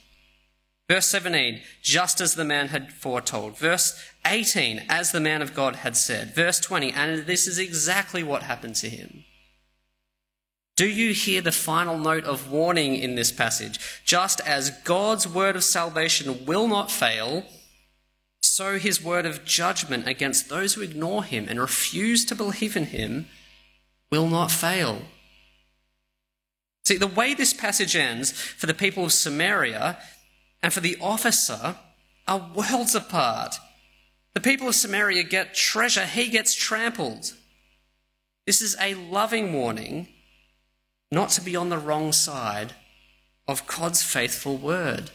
Verse 0.90 1.06
17, 1.06 1.62
just 1.84 2.20
as 2.20 2.34
the 2.34 2.44
man 2.44 2.70
had 2.70 2.92
foretold. 2.92 3.60
Verse 3.60 4.04
18, 4.26 4.86
as 4.90 5.12
the 5.12 5.20
man 5.20 5.44
of 5.44 5.54
God 5.54 5.76
had 5.76 5.96
said. 5.96 6.34
Verse 6.34 6.60
20, 6.60 6.92
and 6.94 7.28
this 7.28 7.46
is 7.46 7.60
exactly 7.60 8.24
what 8.24 8.42
happened 8.42 8.74
to 8.78 8.90
him. 8.90 9.24
Do 10.76 10.90
you 10.90 11.14
hear 11.14 11.42
the 11.42 11.52
final 11.52 11.96
note 11.96 12.24
of 12.24 12.52
warning 12.52 12.96
in 12.96 13.14
this 13.14 13.32
passage? 13.32 13.80
Just 14.04 14.42
as 14.48 14.72
God's 14.84 15.28
word 15.28 15.56
of 15.56 15.64
salvation 15.64 16.44
will 16.48 16.68
not 16.68 16.90
fail, 16.90 17.46
so 18.42 18.80
his 18.80 19.04
word 19.04 19.28
of 19.28 19.46
judgment 19.46 20.08
against 20.08 20.50
those 20.50 20.74
who 20.74 20.82
ignore 20.82 21.24
him 21.24 21.46
and 21.48 21.60
refuse 21.60 22.26
to 22.26 22.36
believe 22.36 22.76
in 22.76 22.86
him 22.86 23.28
will 24.12 24.28
not 24.28 24.50
fail. 24.50 25.04
See, 26.84 26.98
the 26.98 27.08
way 27.08 27.34
this 27.34 27.54
passage 27.54 27.96
ends 27.96 28.32
for 28.32 28.66
the 28.66 28.74
people 28.74 29.06
of 29.06 29.14
Samaria 29.14 29.98
and 30.64 30.74
for 30.74 30.80
the 30.80 30.98
officer 31.00 31.76
are 32.28 32.52
worlds 32.56 32.96
apart. 32.96 33.56
The 34.34 34.42
people 34.42 34.68
of 34.68 34.76
Samaria 34.76 35.24
get 35.24 35.54
treasure, 35.54 36.06
he 36.06 36.30
gets 36.30 36.56
trampled. 36.56 37.34
This 38.46 38.62
is 38.62 38.76
a 38.80 38.96
loving 38.96 39.54
warning 39.54 40.08
not 41.12 41.30
to 41.30 41.42
be 41.42 41.56
on 41.56 41.70
the 41.70 41.78
wrong 41.78 42.12
side 42.14 42.74
of 43.48 43.68
God's 43.68 44.02
faithful 44.02 44.58
word. 44.58 45.12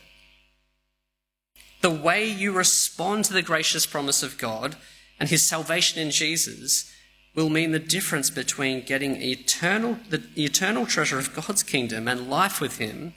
The 1.81 1.90
way 1.90 2.29
you 2.29 2.52
respond 2.52 3.24
to 3.26 3.33
the 3.33 3.42
gracious 3.42 3.87
promise 3.87 4.22
of 4.22 4.38
God 4.38 4.76
and 5.18 5.29
his 5.29 5.42
salvation 5.42 6.00
in 6.00 6.11
Jesus 6.11 6.92
will 7.37 7.51
mean 7.51 7.70
the 7.70 7.79
difference 7.79 8.31
between 8.31 8.85
getting 8.85 9.22
eternal, 9.22 9.99
the 10.09 10.25
eternal 10.37 10.87
treasure 10.87 11.18
of 11.18 11.35
God's 11.35 11.62
kingdom 11.62 12.09
and 12.09 12.29
life 12.29 12.61
with 12.61 12.79
him 12.79 13.14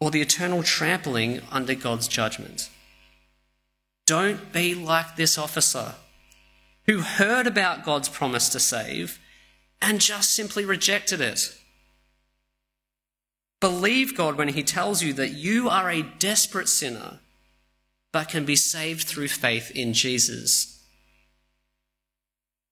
or 0.00 0.10
the 0.10 0.22
eternal 0.22 0.62
trampling 0.62 1.40
under 1.50 1.74
God's 1.74 2.08
judgment. 2.08 2.70
Don't 4.06 4.52
be 4.52 4.74
like 4.74 5.16
this 5.16 5.36
officer 5.36 5.94
who 6.86 7.00
heard 7.00 7.46
about 7.46 7.84
God's 7.84 8.08
promise 8.08 8.48
to 8.50 8.60
save 8.60 9.18
and 9.82 10.00
just 10.00 10.34
simply 10.34 10.64
rejected 10.64 11.20
it. 11.20 11.54
Believe 13.60 14.16
God 14.16 14.36
when 14.36 14.48
He 14.48 14.62
tells 14.62 15.02
you 15.02 15.12
that 15.14 15.32
you 15.32 15.68
are 15.68 15.90
a 15.90 16.02
desperate 16.02 16.68
sinner 16.68 17.20
but 18.12 18.28
can 18.28 18.44
be 18.44 18.56
saved 18.56 19.06
through 19.06 19.28
faith 19.28 19.70
in 19.74 19.92
Jesus. 19.92 20.75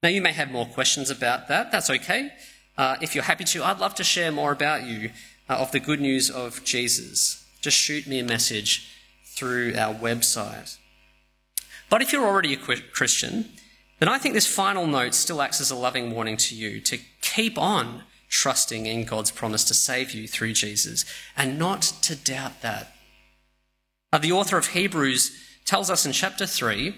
Now, 0.05 0.11
you 0.11 0.21
may 0.21 0.33
have 0.33 0.51
more 0.51 0.67
questions 0.67 1.09
about 1.09 1.49
that. 1.49 1.73
That's 1.73 1.89
okay. 1.89 2.31
Uh, 2.77 2.97
if 3.01 3.15
you're 3.15 3.25
happy 3.25 3.45
to, 3.45 3.65
I'd 3.65 3.79
love 3.79 3.95
to 3.95 4.05
share 4.05 4.31
more 4.31 4.53
about 4.53 4.85
you 4.85 5.09
uh, 5.49 5.55
of 5.55 5.73
the 5.73 5.81
good 5.81 5.99
news 5.99 6.29
of 6.29 6.63
Jesus, 6.63 7.43
just 7.63 7.79
shoot 7.79 8.07
me 8.07 8.19
a 8.19 8.23
message 8.25 8.93
through 9.25 9.73
our 9.79 9.95
website. 9.95 10.77
But 11.89 12.03
if 12.03 12.13
you're 12.13 12.27
already 12.27 12.53
a 12.53 12.59
Christian, 12.59 13.49
then 13.99 14.11
I 14.11 14.19
think 14.19 14.35
this 14.35 14.47
final 14.47 14.87
note 14.87 15.15
still 15.15 15.41
acts 15.41 15.63
as 15.63 15.71
a 15.71 15.75
loving 15.75 16.15
warning 16.15 16.37
to 16.37 16.55
you 16.55 16.83
to 16.83 16.99
keep 17.23 17.57
on 17.57 18.03
trusting 18.29 18.85
in 18.85 19.07
God's 19.07 19.31
promise 19.31 19.65
to 19.65 19.75
save 19.75 20.11
you 20.11 20.29
through 20.29 20.53
Jesus 20.53 21.07
and 21.35 21.59
not 21.59 21.81
to 22.03 22.15
doubt 22.15 22.61
that. 22.61 22.95
Now, 24.13 24.19
the 24.19 24.33
author 24.33 24.59
of 24.59 24.67
Hebrews 24.67 25.35
tells 25.65 25.89
us 25.89 26.05
in 26.05 26.13
chapter 26.13 26.45
3 26.45 26.95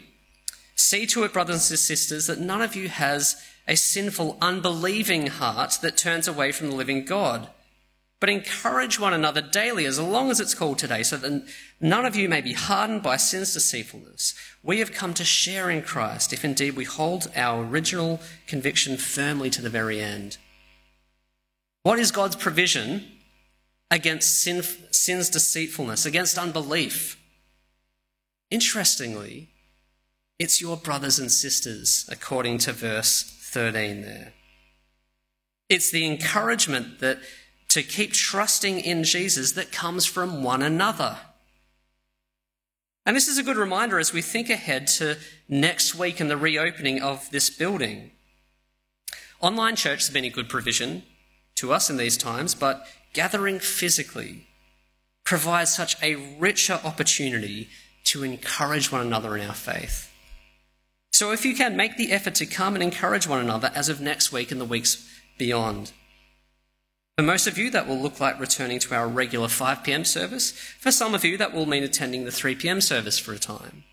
See 0.76 1.06
to 1.06 1.24
it, 1.24 1.32
brothers 1.32 1.70
and 1.70 1.78
sisters, 1.78 2.26
that 2.26 2.38
none 2.38 2.62
of 2.62 2.76
you 2.76 2.88
has 2.88 3.42
a 3.66 3.76
sinful, 3.76 4.38
unbelieving 4.40 5.26
heart 5.26 5.78
that 5.82 5.96
turns 5.96 6.28
away 6.28 6.52
from 6.52 6.70
the 6.70 6.76
living 6.76 7.04
God 7.04 7.48
but 8.18 8.30
encourage 8.30 8.98
one 8.98 9.12
another 9.12 9.42
daily 9.42 9.84
as 9.84 9.98
long 9.98 10.30
as 10.30 10.40
it's 10.40 10.54
called 10.54 10.78
today, 10.78 11.02
so 11.02 11.16
that 11.18 11.46
none 11.80 12.06
of 12.06 12.16
you 12.16 12.28
may 12.28 12.40
be 12.40 12.54
hardened 12.54 13.02
by 13.02 13.16
sin's 13.16 13.52
deceitfulness. 13.52 14.34
We 14.62 14.78
have 14.78 14.92
come 14.92 15.12
to 15.14 15.24
share 15.24 15.68
in 15.68 15.82
Christ, 15.82 16.32
if 16.32 16.44
indeed 16.44 16.76
we 16.76 16.84
hold 16.84 17.30
our 17.36 17.62
original 17.62 18.20
conviction 18.46 18.96
firmly 18.96 19.50
to 19.50 19.60
the 19.60 19.68
very 19.68 20.00
end. 20.00 20.38
What 21.82 21.98
is 21.98 22.10
God's 22.10 22.36
provision 22.36 23.06
against 23.90 24.40
sin, 24.40 24.62
sin's 24.90 25.28
deceitfulness, 25.28 26.06
against 26.06 26.38
unbelief? 26.38 27.20
Interestingly, 28.50 29.50
it's 30.38 30.60
your 30.60 30.76
brothers 30.76 31.18
and 31.18 31.30
sisters, 31.30 32.08
according 32.10 32.58
to 32.58 32.72
verse 32.72 33.22
13 33.22 34.02
there. 34.02 34.32
It's 35.68 35.90
the 35.90 36.06
encouragement 36.06 37.00
that 37.00 37.18
to 37.68 37.82
keep 37.82 38.12
trusting 38.12 38.80
in 38.80 39.04
Jesus 39.04 39.52
that 39.52 39.72
comes 39.72 40.06
from 40.06 40.42
one 40.42 40.62
another. 40.62 41.18
And 43.04 43.16
this 43.16 43.28
is 43.28 43.38
a 43.38 43.42
good 43.42 43.56
reminder 43.56 43.98
as 43.98 44.12
we 44.12 44.22
think 44.22 44.50
ahead 44.50 44.86
to 44.88 45.16
next 45.48 45.94
week 45.94 46.20
and 46.20 46.30
the 46.30 46.36
reopening 46.36 47.02
of 47.02 47.30
this 47.30 47.50
building. 47.50 48.10
Online 49.40 49.76
church 49.76 50.00
has 50.00 50.10
been 50.10 50.24
a 50.24 50.30
good 50.30 50.48
provision 50.48 51.02
to 51.56 51.72
us 51.72 51.88
in 51.88 51.96
these 51.96 52.16
times, 52.16 52.54
but 52.54 52.86
gathering 53.12 53.58
physically 53.58 54.46
provides 55.24 55.74
such 55.74 56.00
a 56.02 56.14
richer 56.38 56.80
opportunity 56.84 57.68
to 58.04 58.22
encourage 58.22 58.92
one 58.92 59.00
another 59.00 59.36
in 59.36 59.46
our 59.46 59.54
faith. 59.54 60.12
So 61.12 61.32
if 61.32 61.44
you 61.44 61.54
can, 61.54 61.76
make 61.76 61.96
the 61.96 62.12
effort 62.12 62.34
to 62.36 62.46
come 62.46 62.74
and 62.74 62.82
encourage 62.82 63.26
one 63.26 63.40
another 63.40 63.70
as 63.74 63.88
of 63.88 64.00
next 64.00 64.32
week 64.32 64.52
and 64.52 64.60
the 64.60 64.66
weeks 64.66 65.08
beyond. 65.38 65.92
For 67.16 67.22
most 67.22 67.46
of 67.46 67.56
you, 67.56 67.70
that 67.70 67.88
will 67.88 67.98
look 67.98 68.20
like 68.20 68.38
returning 68.38 68.78
to 68.80 68.94
our 68.94 69.08
regular 69.08 69.48
5 69.48 69.82
pm 69.82 70.04
service. 70.04 70.50
For 70.50 70.90
some 70.90 71.14
of 71.14 71.24
you, 71.24 71.38
that 71.38 71.54
will 71.54 71.64
mean 71.64 71.82
attending 71.82 72.26
the 72.26 72.30
3 72.30 72.54
pm 72.54 72.82
service 72.82 73.18
for 73.18 73.32
a 73.32 73.38
time. 73.38 73.84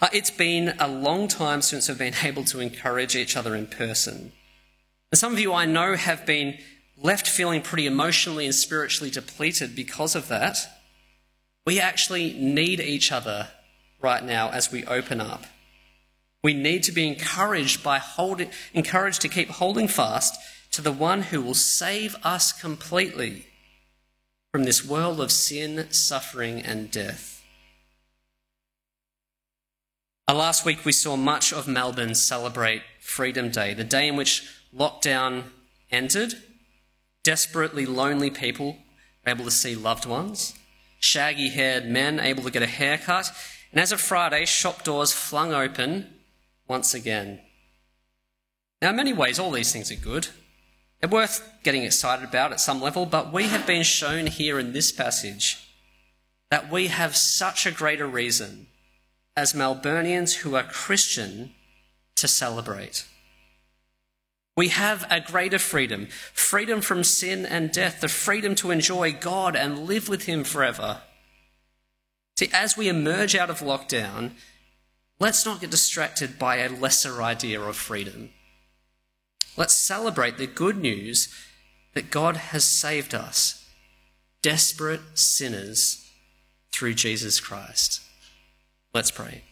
Uh, 0.00 0.08
it's 0.12 0.30
been 0.30 0.74
a 0.80 0.88
long 0.88 1.28
time 1.28 1.60
since 1.60 1.88
we've 1.88 1.98
been 1.98 2.14
able 2.22 2.44
to 2.44 2.60
encourage 2.60 3.14
each 3.14 3.36
other 3.36 3.54
in 3.54 3.66
person. 3.66 4.32
And 5.12 5.18
some 5.18 5.32
of 5.32 5.38
you 5.38 5.52
I 5.52 5.66
know 5.66 5.94
have 5.94 6.24
been 6.24 6.58
left 6.96 7.28
feeling 7.28 7.60
pretty 7.60 7.86
emotionally 7.86 8.46
and 8.46 8.54
spiritually 8.54 9.10
depleted 9.10 9.76
because 9.76 10.14
of 10.14 10.28
that. 10.28 10.58
We 11.66 11.80
actually 11.80 12.32
need 12.32 12.80
each 12.80 13.12
other 13.12 13.48
right 14.00 14.24
now 14.24 14.50
as 14.50 14.72
we 14.72 14.84
open 14.86 15.20
up. 15.20 15.44
We 16.44 16.52
need 16.52 16.82
to 16.82 16.92
be 16.92 17.08
encouraged 17.08 17.82
by 17.82 17.98
holding, 17.98 18.50
encouraged 18.74 19.22
to 19.22 19.30
keep 19.30 19.48
holding 19.48 19.88
fast 19.88 20.38
to 20.72 20.82
the 20.82 20.92
one 20.92 21.22
who 21.22 21.40
will 21.40 21.54
save 21.54 22.16
us 22.22 22.52
completely 22.52 23.46
from 24.52 24.64
this 24.64 24.84
world 24.84 25.22
of 25.22 25.32
sin, 25.32 25.90
suffering, 25.90 26.60
and 26.60 26.90
death. 26.90 27.42
Uh, 30.28 30.34
last 30.34 30.66
week, 30.66 30.84
we 30.84 30.92
saw 30.92 31.16
much 31.16 31.50
of 31.50 31.66
Melbourne 31.66 32.14
celebrate 32.14 32.82
Freedom 33.00 33.48
Day, 33.48 33.72
the 33.72 33.82
day 33.82 34.06
in 34.06 34.16
which 34.16 34.46
lockdown 34.76 35.44
ended. 35.90 36.34
Desperately 37.22 37.86
lonely 37.86 38.30
people 38.30 38.76
able 39.26 39.46
to 39.46 39.50
see 39.50 39.74
loved 39.74 40.04
ones, 40.04 40.52
shaggy 41.00 41.48
haired 41.48 41.86
men 41.86 42.20
able 42.20 42.42
to 42.42 42.50
get 42.50 42.62
a 42.62 42.66
haircut, 42.66 43.32
and 43.72 43.80
as 43.80 43.92
of 43.92 44.00
Friday, 44.00 44.44
shop 44.44 44.84
doors 44.84 45.10
flung 45.10 45.54
open 45.54 46.13
once 46.68 46.94
again. 46.94 47.40
Now, 48.80 48.90
in 48.90 48.96
many 48.96 49.12
ways, 49.12 49.38
all 49.38 49.50
these 49.50 49.72
things 49.72 49.90
are 49.90 49.96
good. 49.96 50.28
They're 51.00 51.10
worth 51.10 51.42
getting 51.62 51.82
excited 51.82 52.26
about 52.26 52.52
at 52.52 52.60
some 52.60 52.80
level, 52.80 53.06
but 53.06 53.32
we 53.32 53.44
have 53.44 53.66
been 53.66 53.82
shown 53.82 54.26
here 54.26 54.58
in 54.58 54.72
this 54.72 54.92
passage 54.92 55.68
that 56.50 56.70
we 56.70 56.88
have 56.88 57.16
such 57.16 57.66
a 57.66 57.70
greater 57.70 58.06
reason 58.06 58.66
as 59.36 59.52
Melburnians 59.52 60.36
who 60.36 60.54
are 60.54 60.62
Christian 60.62 61.52
to 62.16 62.28
celebrate. 62.28 63.06
We 64.56 64.68
have 64.68 65.04
a 65.10 65.20
greater 65.20 65.58
freedom 65.58 66.06
freedom 66.32 66.80
from 66.80 67.02
sin 67.02 67.44
and 67.44 67.72
death, 67.72 68.00
the 68.00 68.08
freedom 68.08 68.54
to 68.56 68.70
enjoy 68.70 69.12
God 69.12 69.56
and 69.56 69.86
live 69.86 70.08
with 70.08 70.26
Him 70.26 70.44
forever. 70.44 71.00
See, 72.36 72.50
as 72.52 72.76
we 72.76 72.88
emerge 72.88 73.34
out 73.34 73.50
of 73.50 73.60
lockdown, 73.60 74.32
let's 75.24 75.46
not 75.46 75.58
get 75.58 75.70
distracted 75.70 76.38
by 76.38 76.56
a 76.56 76.68
lesser 76.68 77.22
idea 77.22 77.58
of 77.58 77.74
freedom. 77.74 78.28
Let's 79.56 79.74
celebrate 79.74 80.36
the 80.36 80.46
good 80.46 80.76
news 80.76 81.34
that 81.94 82.10
God 82.10 82.36
has 82.36 82.62
saved 82.62 83.14
us, 83.14 83.66
desperate 84.42 85.00
sinners, 85.14 86.10
through 86.72 86.92
Jesus 86.92 87.40
Christ. 87.40 88.02
Let's 88.92 89.10
pray. 89.10 89.44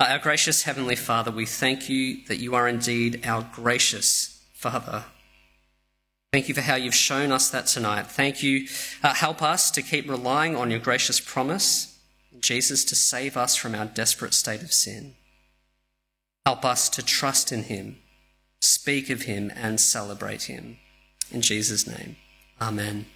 Uh, 0.00 0.06
our 0.08 0.18
gracious 0.18 0.62
Heavenly 0.62 0.96
Father, 0.96 1.30
we 1.30 1.44
thank 1.44 1.90
you 1.90 2.24
that 2.28 2.38
you 2.38 2.54
are 2.54 2.66
indeed 2.66 3.20
our 3.26 3.46
gracious 3.52 4.42
Father. 4.54 5.04
Thank 6.32 6.48
you 6.48 6.54
for 6.54 6.62
how 6.62 6.76
you've 6.76 6.94
shown 6.94 7.32
us 7.32 7.50
that 7.50 7.66
tonight. 7.66 8.06
Thank 8.06 8.42
you. 8.42 8.66
Uh, 9.02 9.12
help 9.12 9.42
us 9.42 9.70
to 9.72 9.82
keep 9.82 10.08
relying 10.08 10.56
on 10.56 10.70
your 10.70 10.80
gracious 10.80 11.20
promise, 11.20 11.97
Jesus, 12.40 12.84
to 12.86 12.94
save 12.94 13.36
us 13.36 13.56
from 13.56 13.74
our 13.74 13.86
desperate 13.86 14.34
state 14.34 14.62
of 14.62 14.72
sin. 14.72 15.14
Help 16.46 16.64
us 16.64 16.88
to 16.90 17.02
trust 17.02 17.52
in 17.52 17.64
him, 17.64 17.98
speak 18.60 19.10
of 19.10 19.22
him, 19.22 19.52
and 19.54 19.80
celebrate 19.80 20.44
him. 20.44 20.78
In 21.30 21.42
Jesus' 21.42 21.86
name, 21.86 22.16
amen. 22.60 23.06